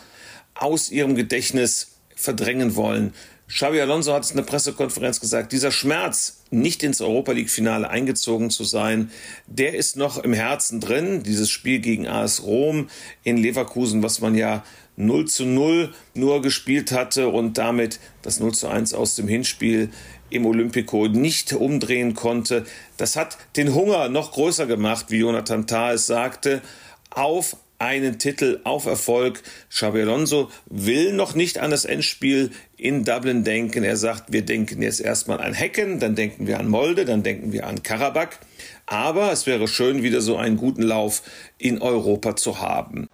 aus 0.54 0.90
ihrem 0.90 1.14
Gedächtnis 1.14 1.92
verdrängen 2.14 2.76
wollen. 2.76 3.14
Xavi 3.48 3.80
Alonso 3.80 4.12
hat 4.14 4.22
es 4.22 4.30
in 4.30 4.36
der 4.36 4.44
Pressekonferenz 4.44 5.18
gesagt, 5.18 5.50
dieser 5.50 5.72
Schmerz, 5.72 6.44
nicht 6.50 6.84
ins 6.84 7.00
Europa 7.00 7.32
League-Finale 7.32 7.90
eingezogen 7.90 8.48
zu 8.50 8.62
sein, 8.62 9.10
der 9.48 9.74
ist 9.74 9.96
noch 9.96 10.18
im 10.18 10.32
Herzen 10.32 10.78
drin. 10.78 11.24
Dieses 11.24 11.50
Spiel 11.50 11.80
gegen 11.80 12.06
AS 12.06 12.44
Rom 12.44 12.88
in 13.24 13.36
Leverkusen, 13.36 14.04
was 14.04 14.20
man 14.20 14.36
ja 14.36 14.62
0 14.96 15.26
zu 15.26 15.46
0 15.46 15.92
nur 16.14 16.42
gespielt 16.42 16.92
hatte 16.92 17.28
und 17.28 17.58
damit 17.58 17.98
das 18.22 18.38
0 18.38 18.54
zu 18.54 18.68
1 18.68 18.94
aus 18.94 19.16
dem 19.16 19.26
Hinspiel 19.26 19.90
im 20.30 20.46
Olympico 20.46 21.08
nicht 21.08 21.52
umdrehen 21.52 22.14
konnte. 22.14 22.64
Das 22.96 23.16
hat 23.16 23.38
den 23.56 23.74
Hunger 23.74 24.08
noch 24.08 24.32
größer 24.32 24.66
gemacht, 24.66 25.06
wie 25.08 25.18
Jonathan 25.18 25.66
Tah 25.66 25.96
sagte, 25.98 26.62
auf 27.10 27.56
einen 27.80 28.18
Titel 28.18 28.60
auf 28.64 28.86
Erfolg. 28.86 29.42
Xabi 29.70 30.02
Alonso 30.02 30.50
will 30.66 31.12
noch 31.12 31.34
nicht 31.34 31.58
an 31.58 31.70
das 31.70 31.84
Endspiel 31.84 32.50
in 32.76 33.04
Dublin 33.04 33.42
denken. 33.42 33.82
Er 33.82 33.96
sagt, 33.96 34.32
wir 34.32 34.42
denken 34.42 34.82
jetzt 34.82 35.00
erstmal 35.00 35.40
an 35.40 35.54
Hecken, 35.54 35.98
dann 35.98 36.14
denken 36.14 36.46
wir 36.46 36.60
an 36.60 36.68
Molde, 36.68 37.04
dann 37.04 37.22
denken 37.22 37.52
wir 37.52 37.66
an 37.66 37.82
Karabakh. 37.82 38.38
Aber 38.86 39.32
es 39.32 39.46
wäre 39.46 39.66
schön, 39.66 40.02
wieder 40.02 40.20
so 40.20 40.36
einen 40.36 40.56
guten 40.56 40.82
Lauf 40.82 41.22
in 41.58 41.80
Europa 41.80 42.36
zu 42.36 42.60
haben. 42.60 43.08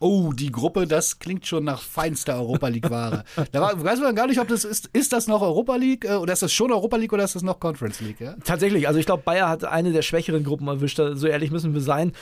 Oh, 0.00 0.32
die 0.32 0.50
Gruppe, 0.50 0.86
das 0.86 1.18
klingt 1.18 1.46
schon 1.46 1.64
nach 1.64 1.82
feinster 1.82 2.34
Europa 2.34 2.68
League-Ware. 2.68 3.24
da 3.52 3.60
war, 3.60 3.84
weiß 3.84 4.00
man 4.00 4.14
gar 4.16 4.26
nicht, 4.26 4.40
ob 4.40 4.48
das 4.48 4.64
ist, 4.64 4.88
ist 4.92 5.12
das 5.12 5.28
noch 5.28 5.42
Europa 5.42 5.76
League 5.76 6.04
äh, 6.04 6.14
oder 6.14 6.32
ist 6.32 6.42
das 6.42 6.52
schon 6.52 6.72
Europa 6.72 6.96
League 6.96 7.12
oder 7.12 7.24
ist 7.24 7.36
das 7.36 7.42
noch 7.42 7.60
Conference 7.60 8.00
League? 8.00 8.20
Ja? 8.20 8.34
Tatsächlich, 8.44 8.88
also 8.88 8.98
ich 8.98 9.06
glaube, 9.06 9.22
Bayer 9.24 9.48
hat 9.48 9.64
eine 9.64 9.92
der 9.92 10.02
schwächeren 10.02 10.42
Gruppen 10.42 10.66
erwischt. 10.68 10.96
So 10.96 11.26
ehrlich 11.26 11.50
müssen 11.50 11.74
wir 11.74 11.80
sein 11.80 12.12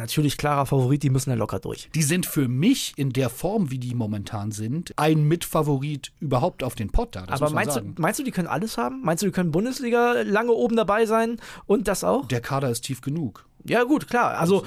natürlich 0.00 0.36
klarer 0.36 0.66
Favorit, 0.66 1.02
die 1.02 1.10
müssen 1.10 1.30
ja 1.30 1.36
locker 1.36 1.60
durch. 1.60 1.88
Die 1.94 2.02
sind 2.02 2.26
für 2.26 2.48
mich 2.48 2.94
in 2.96 3.12
der 3.12 3.30
Form, 3.30 3.70
wie 3.70 3.78
die 3.78 3.94
momentan 3.94 4.50
sind, 4.50 4.92
ein 4.96 5.22
Mitfavorit 5.24 6.12
überhaupt 6.18 6.64
auf 6.64 6.74
den 6.74 6.90
Pott 6.90 7.14
da. 7.14 7.24
Aber 7.28 7.50
meinst 7.50 7.76
du, 7.76 7.82
meinst 7.98 8.18
du, 8.18 8.24
die 8.24 8.32
können 8.32 8.48
alles 8.48 8.78
haben? 8.78 9.02
Meinst 9.02 9.22
du, 9.22 9.26
die 9.26 9.32
können 9.32 9.52
Bundesliga 9.52 10.22
lange 10.22 10.52
oben 10.52 10.74
dabei 10.74 11.06
sein 11.06 11.36
und 11.66 11.86
das 11.86 12.02
auch? 12.02 12.26
Der 12.26 12.40
Kader 12.40 12.70
ist 12.70 12.82
tief 12.82 13.00
genug. 13.00 13.46
Ja, 13.64 13.84
gut, 13.84 14.08
klar. 14.08 14.38
Also 14.38 14.64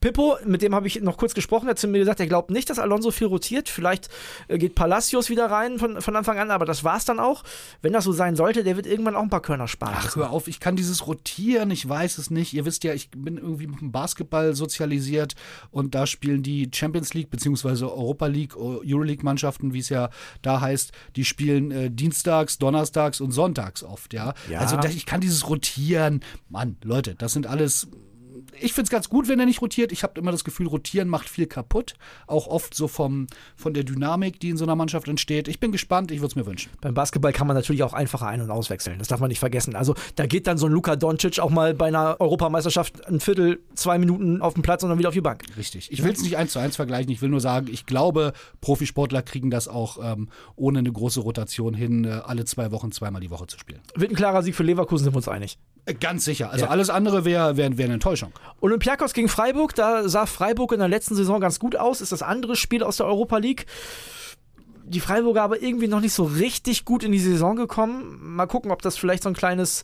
Pippo, 0.00 0.36
mit 0.44 0.62
dem 0.62 0.74
habe 0.74 0.86
ich 0.86 1.00
noch 1.00 1.16
kurz 1.16 1.34
gesprochen, 1.34 1.68
hat 1.68 1.78
zu 1.78 1.88
mir 1.88 1.98
gesagt, 1.98 2.20
er 2.20 2.26
glaubt 2.26 2.50
nicht, 2.50 2.70
dass 2.70 2.78
Alonso 2.78 3.10
viel 3.10 3.26
rotiert. 3.26 3.68
Vielleicht 3.68 4.08
äh, 4.46 4.58
geht 4.58 4.74
Palacios 4.74 5.28
wieder 5.28 5.50
rein 5.50 5.78
von, 5.78 6.00
von 6.00 6.14
Anfang 6.14 6.38
an, 6.38 6.50
aber 6.50 6.64
das 6.64 6.84
war 6.84 6.96
es 6.96 7.04
dann 7.04 7.18
auch. 7.18 7.42
Wenn 7.82 7.92
das 7.92 8.04
so 8.04 8.12
sein 8.12 8.36
sollte, 8.36 8.64
der 8.64 8.76
wird 8.76 8.86
irgendwann 8.86 9.16
auch 9.16 9.22
ein 9.22 9.30
paar 9.30 9.42
Körner 9.42 9.68
sparen. 9.68 9.94
Ach, 9.96 10.14
hör 10.16 10.30
auf, 10.30 10.48
ich 10.48 10.60
kann 10.60 10.76
dieses 10.76 11.06
Rotieren, 11.06 11.70
ich 11.70 11.88
weiß 11.88 12.18
es 12.18 12.30
nicht. 12.30 12.52
Ihr 12.54 12.64
wisst 12.64 12.84
ja, 12.84 12.94
ich 12.94 13.10
bin 13.10 13.36
irgendwie 13.36 13.66
mit 13.66 13.80
dem 13.80 13.92
Basketball 13.92 14.54
sozialisiert 14.54 15.34
und 15.70 15.94
da 15.94 16.06
spielen 16.06 16.42
die 16.42 16.70
Champions 16.72 17.14
League 17.14 17.30
bzw. 17.30 17.84
Europa 17.84 18.26
League, 18.26 18.56
Euroleague-Mannschaften, 18.56 19.72
wie 19.72 19.80
es 19.80 19.88
ja 19.88 20.10
da 20.42 20.60
heißt, 20.60 20.92
die 21.16 21.24
spielen 21.24 21.70
äh, 21.70 21.90
dienstags, 21.90 22.58
donnerstags 22.58 23.20
und 23.20 23.32
sonntags 23.32 23.82
oft, 23.82 24.12
ja. 24.12 24.34
ja. 24.50 24.60
Also 24.60 24.78
ich 24.88 25.06
kann 25.06 25.20
dieses 25.20 25.48
Rotieren, 25.48 26.20
Mann, 26.48 26.76
Leute, 26.82 27.14
das 27.14 27.32
sind 27.32 27.46
alles 27.46 27.88
ich 28.60 28.72
finde 28.72 28.84
es 28.84 28.90
ganz 28.90 29.08
gut, 29.08 29.28
wenn 29.28 29.40
er 29.40 29.46
nicht 29.46 29.62
rotiert. 29.62 29.92
Ich 29.92 30.02
habe 30.02 30.18
immer 30.20 30.32
das 30.32 30.44
Gefühl, 30.44 30.66
rotieren 30.66 31.08
macht 31.08 31.28
viel 31.28 31.46
kaputt. 31.46 31.94
Auch 32.26 32.46
oft 32.46 32.74
so 32.74 32.88
vom, 32.88 33.26
von 33.56 33.74
der 33.74 33.84
Dynamik, 33.84 34.40
die 34.40 34.50
in 34.50 34.56
so 34.56 34.64
einer 34.64 34.76
Mannschaft 34.76 35.08
entsteht. 35.08 35.48
Ich 35.48 35.60
bin 35.60 35.72
gespannt, 35.72 36.10
ich 36.10 36.20
würde 36.20 36.28
es 36.28 36.36
mir 36.36 36.46
wünschen. 36.46 36.70
Beim 36.80 36.94
Basketball 36.94 37.32
kann 37.32 37.46
man 37.46 37.56
natürlich 37.56 37.82
auch 37.82 37.92
einfacher 37.92 38.26
ein- 38.26 38.40
und 38.40 38.50
auswechseln. 38.50 38.98
Das 38.98 39.08
darf 39.08 39.20
man 39.20 39.28
nicht 39.28 39.38
vergessen. 39.38 39.76
Also 39.76 39.94
da 40.16 40.26
geht 40.26 40.46
dann 40.46 40.58
so 40.58 40.66
ein 40.66 40.72
Luka 40.72 40.96
Doncic 40.96 41.38
auch 41.38 41.50
mal 41.50 41.74
bei 41.74 41.86
einer 41.86 42.16
Europameisterschaft 42.20 43.06
ein 43.06 43.20
Viertel, 43.20 43.60
zwei 43.74 43.98
Minuten 43.98 44.42
auf 44.42 44.54
den 44.54 44.62
Platz 44.62 44.82
und 44.82 44.90
dann 44.90 44.98
wieder 44.98 45.08
auf 45.08 45.14
die 45.14 45.20
Bank. 45.20 45.44
Richtig. 45.56 45.90
Ich 45.92 46.02
will 46.02 46.12
es 46.12 46.22
nicht 46.22 46.36
eins 46.36 46.52
zu 46.52 46.58
eins 46.58 46.76
vergleichen. 46.76 47.10
Ich 47.12 47.22
will 47.22 47.28
nur 47.28 47.40
sagen, 47.40 47.68
ich 47.70 47.86
glaube, 47.86 48.32
Profisportler 48.60 49.22
kriegen 49.22 49.50
das 49.50 49.68
auch 49.68 49.98
ähm, 50.02 50.28
ohne 50.56 50.80
eine 50.80 50.92
große 50.92 51.20
Rotation 51.20 51.74
hin, 51.74 52.04
äh, 52.04 52.20
alle 52.24 52.44
zwei 52.44 52.70
Wochen 52.72 52.92
zweimal 52.92 53.20
die 53.20 53.30
Woche 53.30 53.46
zu 53.46 53.58
spielen. 53.58 53.80
Wird 53.94 54.10
ein 54.10 54.16
klarer 54.16 54.42
Sieg 54.42 54.54
für 54.54 54.62
Leverkusen, 54.62 55.04
sind 55.04 55.14
wir 55.14 55.18
uns 55.18 55.28
einig. 55.28 55.58
Äh, 55.88 55.94
ganz 55.94 56.24
sicher. 56.24 56.50
Also 56.50 56.66
ja. 56.66 56.70
alles 56.70 56.90
andere 56.90 57.24
wäre 57.24 57.56
wär, 57.56 57.76
wär 57.76 57.84
eine 57.84 57.94
Enttäuschung. 57.94 58.32
Olympiakos 58.60 59.14
gegen 59.14 59.28
Freiburg, 59.28 59.74
da 59.74 60.08
sah 60.08 60.26
Freiburg 60.26 60.72
in 60.72 60.78
der 60.78 60.88
letzten 60.88 61.14
Saison 61.14 61.40
ganz 61.40 61.58
gut 61.58 61.76
aus. 61.76 62.00
Ist 62.00 62.12
das 62.12 62.22
andere 62.22 62.56
Spiel 62.56 62.82
aus 62.82 62.98
der 62.98 63.06
Europa 63.06 63.38
League 63.38 63.66
die 64.88 65.00
Freiburger 65.00 65.42
aber 65.42 65.62
irgendwie 65.62 65.88
noch 65.88 66.00
nicht 66.00 66.12
so 66.12 66.24
richtig 66.24 66.84
gut 66.84 67.04
in 67.04 67.12
die 67.12 67.18
Saison 67.18 67.56
gekommen. 67.56 68.18
Mal 68.22 68.46
gucken, 68.46 68.70
ob 68.70 68.82
das 68.82 68.96
vielleicht 68.96 69.22
so 69.22 69.28
ein 69.28 69.34
kleines, 69.34 69.82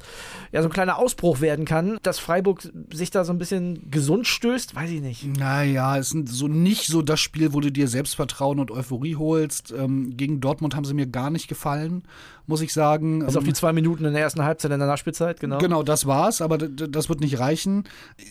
ja, 0.53 0.63
so 0.63 0.69
ein 0.69 0.73
kleiner 0.73 0.99
Ausbruch 0.99 1.41
werden 1.41 1.65
kann, 1.65 1.99
dass 2.03 2.19
Freiburg 2.19 2.69
sich 2.93 3.11
da 3.11 3.25
so 3.25 3.33
ein 3.33 3.39
bisschen 3.39 3.91
gesund 3.91 4.27
stößt, 4.27 4.75
weiß 4.75 4.91
ich 4.91 5.01
nicht. 5.01 5.37
Naja, 5.37 5.99
es 5.99 6.13
ist 6.15 6.29
so 6.29 6.49
nicht 6.49 6.87
so 6.87 7.03
das 7.03 7.21
Spiel, 7.21 7.53
wo 7.53 7.61
du 7.61 7.71
dir 7.71 7.89
Selbstvertrauen 7.89 8.59
und 8.59 8.71
Euphorie 8.71 9.17
holst. 9.17 9.73
Ähm, 9.73 10.17
gegen 10.17 10.41
Dortmund 10.41 10.75
haben 10.75 10.85
sie 10.85 10.95
mir 10.95 11.07
gar 11.07 11.31
nicht 11.31 11.49
gefallen, 11.49 12.05
muss 12.47 12.61
ich 12.61 12.73
sagen. 12.73 13.23
Also 13.23 13.39
auf 13.39 13.45
die 13.45 13.53
zwei 13.53 13.73
Minuten 13.73 14.05
in 14.05 14.13
der 14.13 14.23
ersten 14.23 14.45
Halbzeit 14.45 14.71
in 14.71 14.79
der 14.79 14.89
Nachspielzeit, 14.89 15.41
genau. 15.41 15.59
Genau, 15.59 15.83
das 15.83 16.07
war's, 16.07 16.41
aber 16.41 16.59
das 16.59 17.09
wird 17.09 17.21
nicht 17.21 17.39
reichen. 17.39 17.85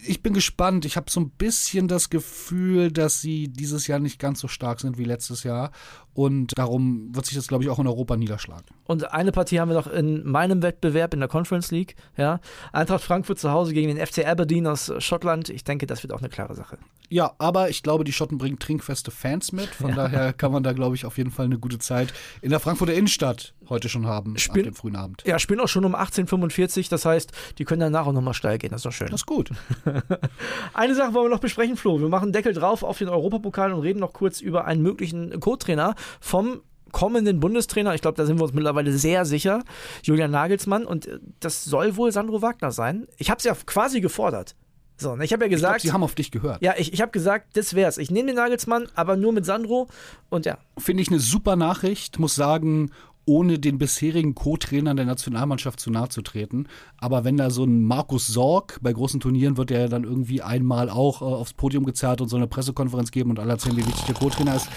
Ich 0.05 0.21
bin 0.21 0.33
gespannt. 0.33 0.85
Ich 0.85 0.97
habe 0.97 1.09
so 1.09 1.19
ein 1.19 1.29
bisschen 1.29 1.87
das 1.87 2.09
Gefühl, 2.09 2.91
dass 2.91 3.21
sie 3.21 3.47
dieses 3.47 3.87
Jahr 3.87 3.99
nicht 3.99 4.19
ganz 4.19 4.39
so 4.39 4.47
stark 4.47 4.79
sind 4.79 4.97
wie 4.97 5.05
letztes 5.05 5.43
Jahr. 5.43 5.71
Und 6.13 6.57
darum 6.57 7.09
wird 7.15 7.25
sich 7.25 7.35
das, 7.35 7.47
glaube 7.47 7.63
ich, 7.63 7.69
auch 7.71 7.79
in 7.79 7.87
Europa 7.87 8.15
niederschlagen. 8.15 8.65
Und 8.85 9.11
eine 9.11 9.31
Partie 9.31 9.59
haben 9.59 9.69
wir 9.69 9.75
noch 9.75 9.87
in 9.87 10.23
meinem 10.27 10.61
Wettbewerb 10.61 11.13
in 11.13 11.19
der 11.19 11.29
Conference 11.29 11.71
League. 11.71 11.95
Ja. 12.17 12.39
Eintracht 12.71 13.03
Frankfurt 13.03 13.39
zu 13.39 13.51
Hause 13.51 13.73
gegen 13.73 13.93
den 13.93 14.05
FC 14.05 14.27
Aberdeen 14.27 14.67
aus 14.67 14.93
Schottland. 14.99 15.49
Ich 15.49 15.63
denke, 15.63 15.87
das 15.87 16.03
wird 16.03 16.13
auch 16.13 16.19
eine 16.19 16.29
klare 16.29 16.53
Sache. 16.53 16.77
Ja, 17.09 17.33
aber 17.39 17.69
ich 17.69 17.81
glaube, 17.81 18.03
die 18.03 18.13
Schotten 18.13 18.37
bringen 18.37 18.59
trinkfeste 18.59 19.09
Fans 19.09 19.51
mit. 19.51 19.69
Von 19.69 19.89
ja. 19.89 19.95
daher 19.95 20.33
kann 20.33 20.51
man 20.51 20.61
da, 20.61 20.73
glaube 20.73 20.95
ich, 20.95 21.05
auf 21.05 21.17
jeden 21.17 21.31
Fall 21.31 21.45
eine 21.45 21.57
gute 21.57 21.79
Zeit 21.79 22.13
in 22.41 22.51
der 22.51 22.59
Frankfurter 22.59 22.93
Innenstadt 22.93 23.53
heute 23.69 23.89
schon 23.89 24.02
haben, 24.07 24.37
Spiel, 24.37 24.67
ab 24.67 24.75
frühen 24.75 24.95
Abend. 24.95 25.23
Ja, 25.25 25.39
spielen 25.39 25.59
auch 25.59 25.67
schon 25.67 25.85
um 25.85 25.95
18.45 25.95 26.89
Das 26.89 27.05
heißt, 27.05 27.31
die 27.57 27.65
können 27.65 27.81
danach 27.81 28.07
auch 28.07 28.13
nochmal 28.13 28.33
steil 28.33 28.57
gehen. 28.57 28.71
Das 28.71 28.79
ist 28.79 28.85
doch 28.85 28.91
schön. 28.91 29.09
Das 29.09 29.21
ist 29.21 29.25
gut. 29.25 29.51
Eine 30.73 30.95
Sache 30.95 31.13
wollen 31.13 31.25
wir 31.25 31.29
noch 31.29 31.39
besprechen, 31.39 31.77
Flo. 31.77 31.99
Wir 31.99 32.09
machen 32.09 32.31
Deckel 32.31 32.53
drauf 32.53 32.83
auf 32.83 32.97
den 32.97 33.09
Europapokal 33.09 33.73
und 33.73 33.81
reden 33.81 33.99
noch 33.99 34.13
kurz 34.13 34.41
über 34.41 34.65
einen 34.65 34.81
möglichen 34.81 35.39
Co-Trainer 35.39 35.95
vom 36.19 36.61
kommenden 36.93 37.41
Bundestrainer, 37.41 37.93
ich 37.95 38.01
glaube, 38.01 38.15
da 38.15 38.25
sind 38.25 38.37
wir 38.37 38.43
uns 38.43 38.53
mittlerweile 38.53 38.93
sehr 38.93 39.25
sicher, 39.25 39.63
Julian 40.03 40.31
Nagelsmann. 40.31 40.85
Und 40.85 41.07
äh, 41.07 41.19
das 41.41 41.65
soll 41.65 41.97
wohl 41.97 42.13
Sandro 42.13 42.41
Wagner 42.41 42.71
sein. 42.71 43.07
Ich 43.17 43.29
habe 43.29 43.39
es 43.39 43.43
ja 43.43 43.53
quasi 43.65 43.99
gefordert. 43.99 44.55
So, 44.95 45.17
ich 45.19 45.33
habe 45.33 45.45
ja 45.45 45.49
gesagt. 45.49 45.77
Ich 45.77 45.81
glaub, 45.83 45.89
sie 45.89 45.93
haben 45.93 46.03
auf 46.03 46.15
dich 46.15 46.31
gehört. 46.31 46.61
Ja, 46.61 46.75
ich, 46.77 46.93
ich 46.93 47.01
habe 47.01 47.11
gesagt, 47.11 47.57
das 47.57 47.73
wär's. 47.73 47.97
Ich 47.97 48.11
nehme 48.11 48.27
den 48.27 48.35
Nagelsmann, 48.35 48.87
aber 48.95 49.17
nur 49.17 49.33
mit 49.33 49.43
Sandro 49.45 49.89
und 50.29 50.45
ja. 50.45 50.59
Finde 50.77 51.01
ich 51.01 51.09
eine 51.09 51.19
super 51.19 51.55
Nachricht. 51.55 52.19
Muss 52.19 52.35
sagen, 52.35 52.91
ohne 53.25 53.59
den 53.59 53.77
bisherigen 53.77 54.35
Co-Trainern 54.35 54.97
der 54.97 55.05
Nationalmannschaft 55.05 55.79
zu 55.79 55.91
nahe 55.91 56.09
zu 56.09 56.21
treten. 56.21 56.67
Aber 56.97 57.23
wenn 57.23 57.37
da 57.37 57.49
so 57.49 57.63
ein 57.63 57.83
Markus 57.83 58.27
Sorg, 58.27 58.79
bei 58.81 58.93
großen 58.93 59.19
Turnieren 59.19 59.57
wird 59.57 59.71
er 59.71 59.89
dann 59.89 60.03
irgendwie 60.03 60.41
einmal 60.41 60.89
auch 60.89 61.21
äh, 61.21 61.25
aufs 61.25 61.53
Podium 61.53 61.85
gezerrt 61.85 62.21
und 62.21 62.27
so 62.27 62.35
eine 62.35 62.47
Pressekonferenz 62.47 63.11
geben 63.11 63.29
und 63.29 63.39
alle 63.39 63.51
erzählen, 63.51 63.77
wie 63.77 63.87
wichtig 63.87 64.05
der 64.05 64.15
Co-Trainer 64.15 64.55
ist. 64.55 64.69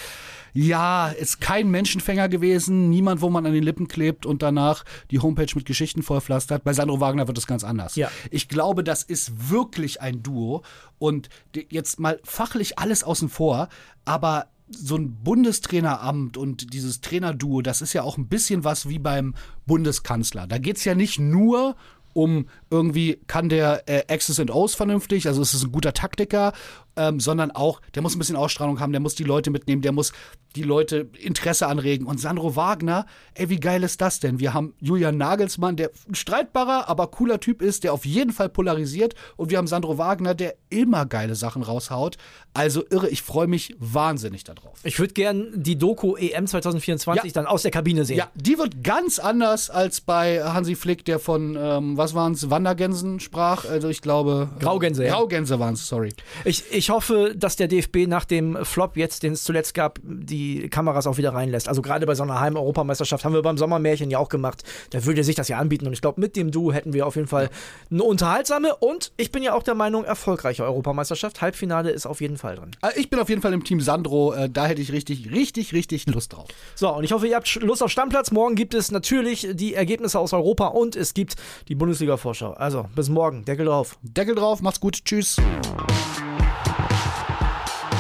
Ja, 0.57 1.09
ist 1.09 1.43
kein 1.43 1.71
Menschenfänger 1.71 2.31
gewesen, 2.31 2.89
niemand, 2.89 3.21
wo 3.21 3.29
man 3.29 3.45
an 3.45 3.53
den 3.53 3.63
Lippen 3.63 3.89
klebt 3.89 4.25
und 4.25 4.43
danach 4.43 4.85
die 5.11 5.19
Homepage 5.19 5.53
mit 5.55 5.67
Geschichten 5.67 6.03
vollpflastert. 6.03 6.65
Bei 6.65 6.73
Sandro 6.73 6.99
Wagner 6.99 7.29
wird 7.29 7.37
es 7.37 7.47
ganz 7.47 7.63
anders. 7.63 7.95
Ja. 7.97 8.11
Ich 8.31 8.49
glaube, 8.49 8.83
das 8.83 9.03
ist 9.03 9.51
wirklich 9.51 10.01
ein 10.01 10.23
Duo 10.23 10.63
und 10.99 11.29
jetzt 11.69 12.01
mal 12.01 12.19
fachlich 12.25 12.79
alles 12.79 13.05
außen 13.05 13.29
vor, 13.29 13.69
aber 14.07 14.47
so 14.69 14.97
ein 14.97 15.17
Bundestraineramt 15.23 16.37
und 16.37 16.73
dieses 16.73 17.01
Trainerduo, 17.01 17.63
das 17.63 17.83
ist 17.83 17.93
ja 17.93 18.03
auch 18.03 18.19
ein 18.19 18.29
bisschen 18.29 18.65
was 18.65 18.89
wie 18.89 18.99
beim 18.99 19.35
Bundeskanzler. 19.67 20.47
Da 20.47 20.59
geht 20.59 20.77
es 20.77 20.85
ja 20.85 20.95
nicht 20.95 21.19
nur 21.19 21.77
um 22.13 22.47
irgendwie, 22.71 23.21
kann 23.27 23.49
der 23.49 23.83
äh, 23.89 24.17
X's 24.17 24.41
and 24.41 24.51
O's 24.51 24.75
vernünftig, 24.75 25.29
also 25.29 25.43
ist 25.43 25.53
es 25.53 25.65
ein 25.65 25.73
guter 25.73 25.93
Taktiker, 25.93 26.55
ähm, 26.97 27.21
sondern 27.21 27.51
auch, 27.51 27.81
der 27.95 28.03
muss 28.03 28.15
ein 28.15 28.19
bisschen 28.19 28.37
Ausstrahlung 28.37 28.81
haben, 28.81 28.93
der 28.93 29.01
muss 29.01 29.15
die 29.15 29.25
Leute 29.25 29.51
mitnehmen, 29.51 29.83
der 29.83 29.93
muss 29.93 30.13
die 30.57 30.63
Leute 30.63 31.09
Interesse 31.19 31.67
anregen. 31.67 32.07
Und 32.07 32.21
Sandro 32.21 32.57
Wagner, 32.57 33.07
ey, 33.35 33.49
wie 33.51 33.61
geil 33.61 33.83
ist 33.83 34.01
das 34.01 34.21
denn? 34.21 34.41
Wir 34.41 34.55
haben 34.55 34.75
Julian 34.81 35.17
Nagelsmann, 35.17 35.77
der 35.77 35.91
ein 36.09 36.15
streitbarer, 36.15 36.89
aber 36.89 37.09
cooler 37.09 37.41
Typ 37.41 37.63
ist, 37.63 37.85
der 37.85 37.93
auf 37.93 38.05
jeden 38.05 38.33
Fall 38.33 38.49
polarisiert. 38.49 39.15
Und 39.37 39.51
wir 39.51 39.59
haben 39.59 39.67
Sandro 39.67 39.99
Wagner, 39.99 40.35
der 40.35 40.55
immer 40.71 41.07
geile 41.07 41.35
Sachen 41.35 41.63
raushaut. 41.63 42.17
Also 42.55 42.85
irre, 42.89 43.09
ich 43.09 43.23
freue 43.23 43.47
mich 43.47 43.77
wahnsinnig 43.79 44.45
darauf. 44.45 44.79
Ich 44.83 44.99
würde 44.99 45.13
gern 45.13 45.53
die 45.55 45.77
Doku 45.77 46.17
EM 46.17 46.47
2024 46.47 47.25
ja. 47.25 47.31
dann 47.33 47.47
aus 47.47 47.63
der 47.63 47.71
Kabine 47.71 48.05
sehen. 48.05 48.17
Ja, 48.17 48.31
die 48.35 48.59
wird 48.59 48.83
ganz 48.83 49.19
anders 49.19 49.69
als 49.69 50.01
bei 50.01 50.43
Hansi 50.43 50.75
Flick, 50.75 51.05
der 51.05 51.19
von, 51.19 51.57
ähm, 51.59 51.97
was 51.99 52.15
waren 52.15 52.33
es, 52.33 52.49
Wandergänsen 52.49 53.21
sprach. 53.21 53.67
Also 53.67 53.89
ich 53.89 54.01
glaube. 54.01 54.49
Graugänse, 54.59 55.05
äh, 55.05 55.11
Graugänse 55.11 55.59
waren 55.61 55.75
es, 55.75 55.87
sorry. 55.87 56.15
Ich, 56.45 56.65
ich 56.73 56.86
ich 56.87 56.91
hoffe, 56.91 57.35
dass 57.37 57.57
der 57.57 57.67
DFB 57.67 58.07
nach 58.07 58.25
dem 58.25 58.65
Flop 58.65 58.97
jetzt, 58.97 59.25
den 59.25 59.33
es 59.33 59.43
zuletzt 59.43 59.75
gab, 59.75 59.99
die 60.05 60.69
Kameras 60.69 61.09
auch 61.09 61.17
wieder 61.17 61.35
reinlässt. 61.35 61.69
Also 61.69 61.83
gerade 61.83 62.07
bei 62.07 62.15
so 62.15 62.23
einer 62.23 62.39
Heim-Europameisterschaft 62.39 63.25
haben 63.25 63.35
wir 63.35 63.43
beim 63.43 63.59
Sommermärchen 63.59 64.09
ja 64.09 64.21
auch 64.21 64.29
gemacht. 64.29 64.63
Da 64.91 65.05
würde 65.05 65.25
sich 65.25 65.35
das 65.35 65.49
ja 65.49 65.59
anbieten. 65.59 65.89
Und 65.89 65.95
ich 65.95 66.01
glaube, 66.01 66.21
mit 66.21 66.37
dem 66.37 66.53
Du 66.53 66.73
hätten 66.73 66.93
wir 66.93 67.09
auf 67.09 67.17
jeden 67.17 67.27
Fall 67.27 67.51
eine 67.91 68.05
unterhaltsame 68.05 68.77
und 68.77 69.11
ich 69.17 69.33
bin 69.33 69.43
ja 69.43 69.55
auch 69.55 69.65
der 69.65 69.75
Meinung, 69.75 70.05
erfolgreiche 70.05 70.63
Europameisterschaft. 70.63 71.43
Halbfinale 71.43 71.91
ist 71.91 72.07
auf 72.07 72.21
jeden 72.21 72.37
Fall 72.37 72.55
drin. 72.55 72.71
Äh, 72.83 73.01
Ich 73.01 73.11
bin 73.11 73.19
auf 73.19 73.29
jeden 73.31 73.43
Fall 73.43 73.53
im 73.53 73.65
Team 73.65 73.81
Sandro. 73.81 74.33
Äh, 74.33 74.49
Da 74.49 74.67
hätte 74.67 74.81
ich 74.81 74.93
richtig, 74.93 75.33
richtig, 75.33 75.73
richtig 75.73 76.07
Lust 76.07 76.35
drauf. 76.35 76.47
So, 76.77 76.95
und 76.95 77.03
ich 77.03 77.11
hoffe, 77.11 77.27
ihr 77.27 77.35
habt 77.35 77.53
Lust 77.57 77.83
auf 77.83 77.91
Stammplatz. 77.91 78.31
Morgen 78.31 78.55
gibt 78.55 78.75
es 78.75 78.93
natürlich 78.93 79.49
die 79.55 79.75
Ergebnisse 79.75 80.21
aus 80.21 80.33
Europa 80.33 80.69
und 80.69 80.95
es 80.95 81.15
gibt 81.15 81.35
die 81.67 81.75
Bundesliga-Vorschau. 81.75 82.53
Also, 82.53 82.87
bis 82.95 83.09
morgen. 83.09 83.45
Deckel 83.45 83.67
drauf. 83.67 83.99
Deckel 84.03 84.37
drauf, 84.37 84.63
macht's 84.63 84.79
gut. 84.79 85.05
Tschüss. 85.05 85.37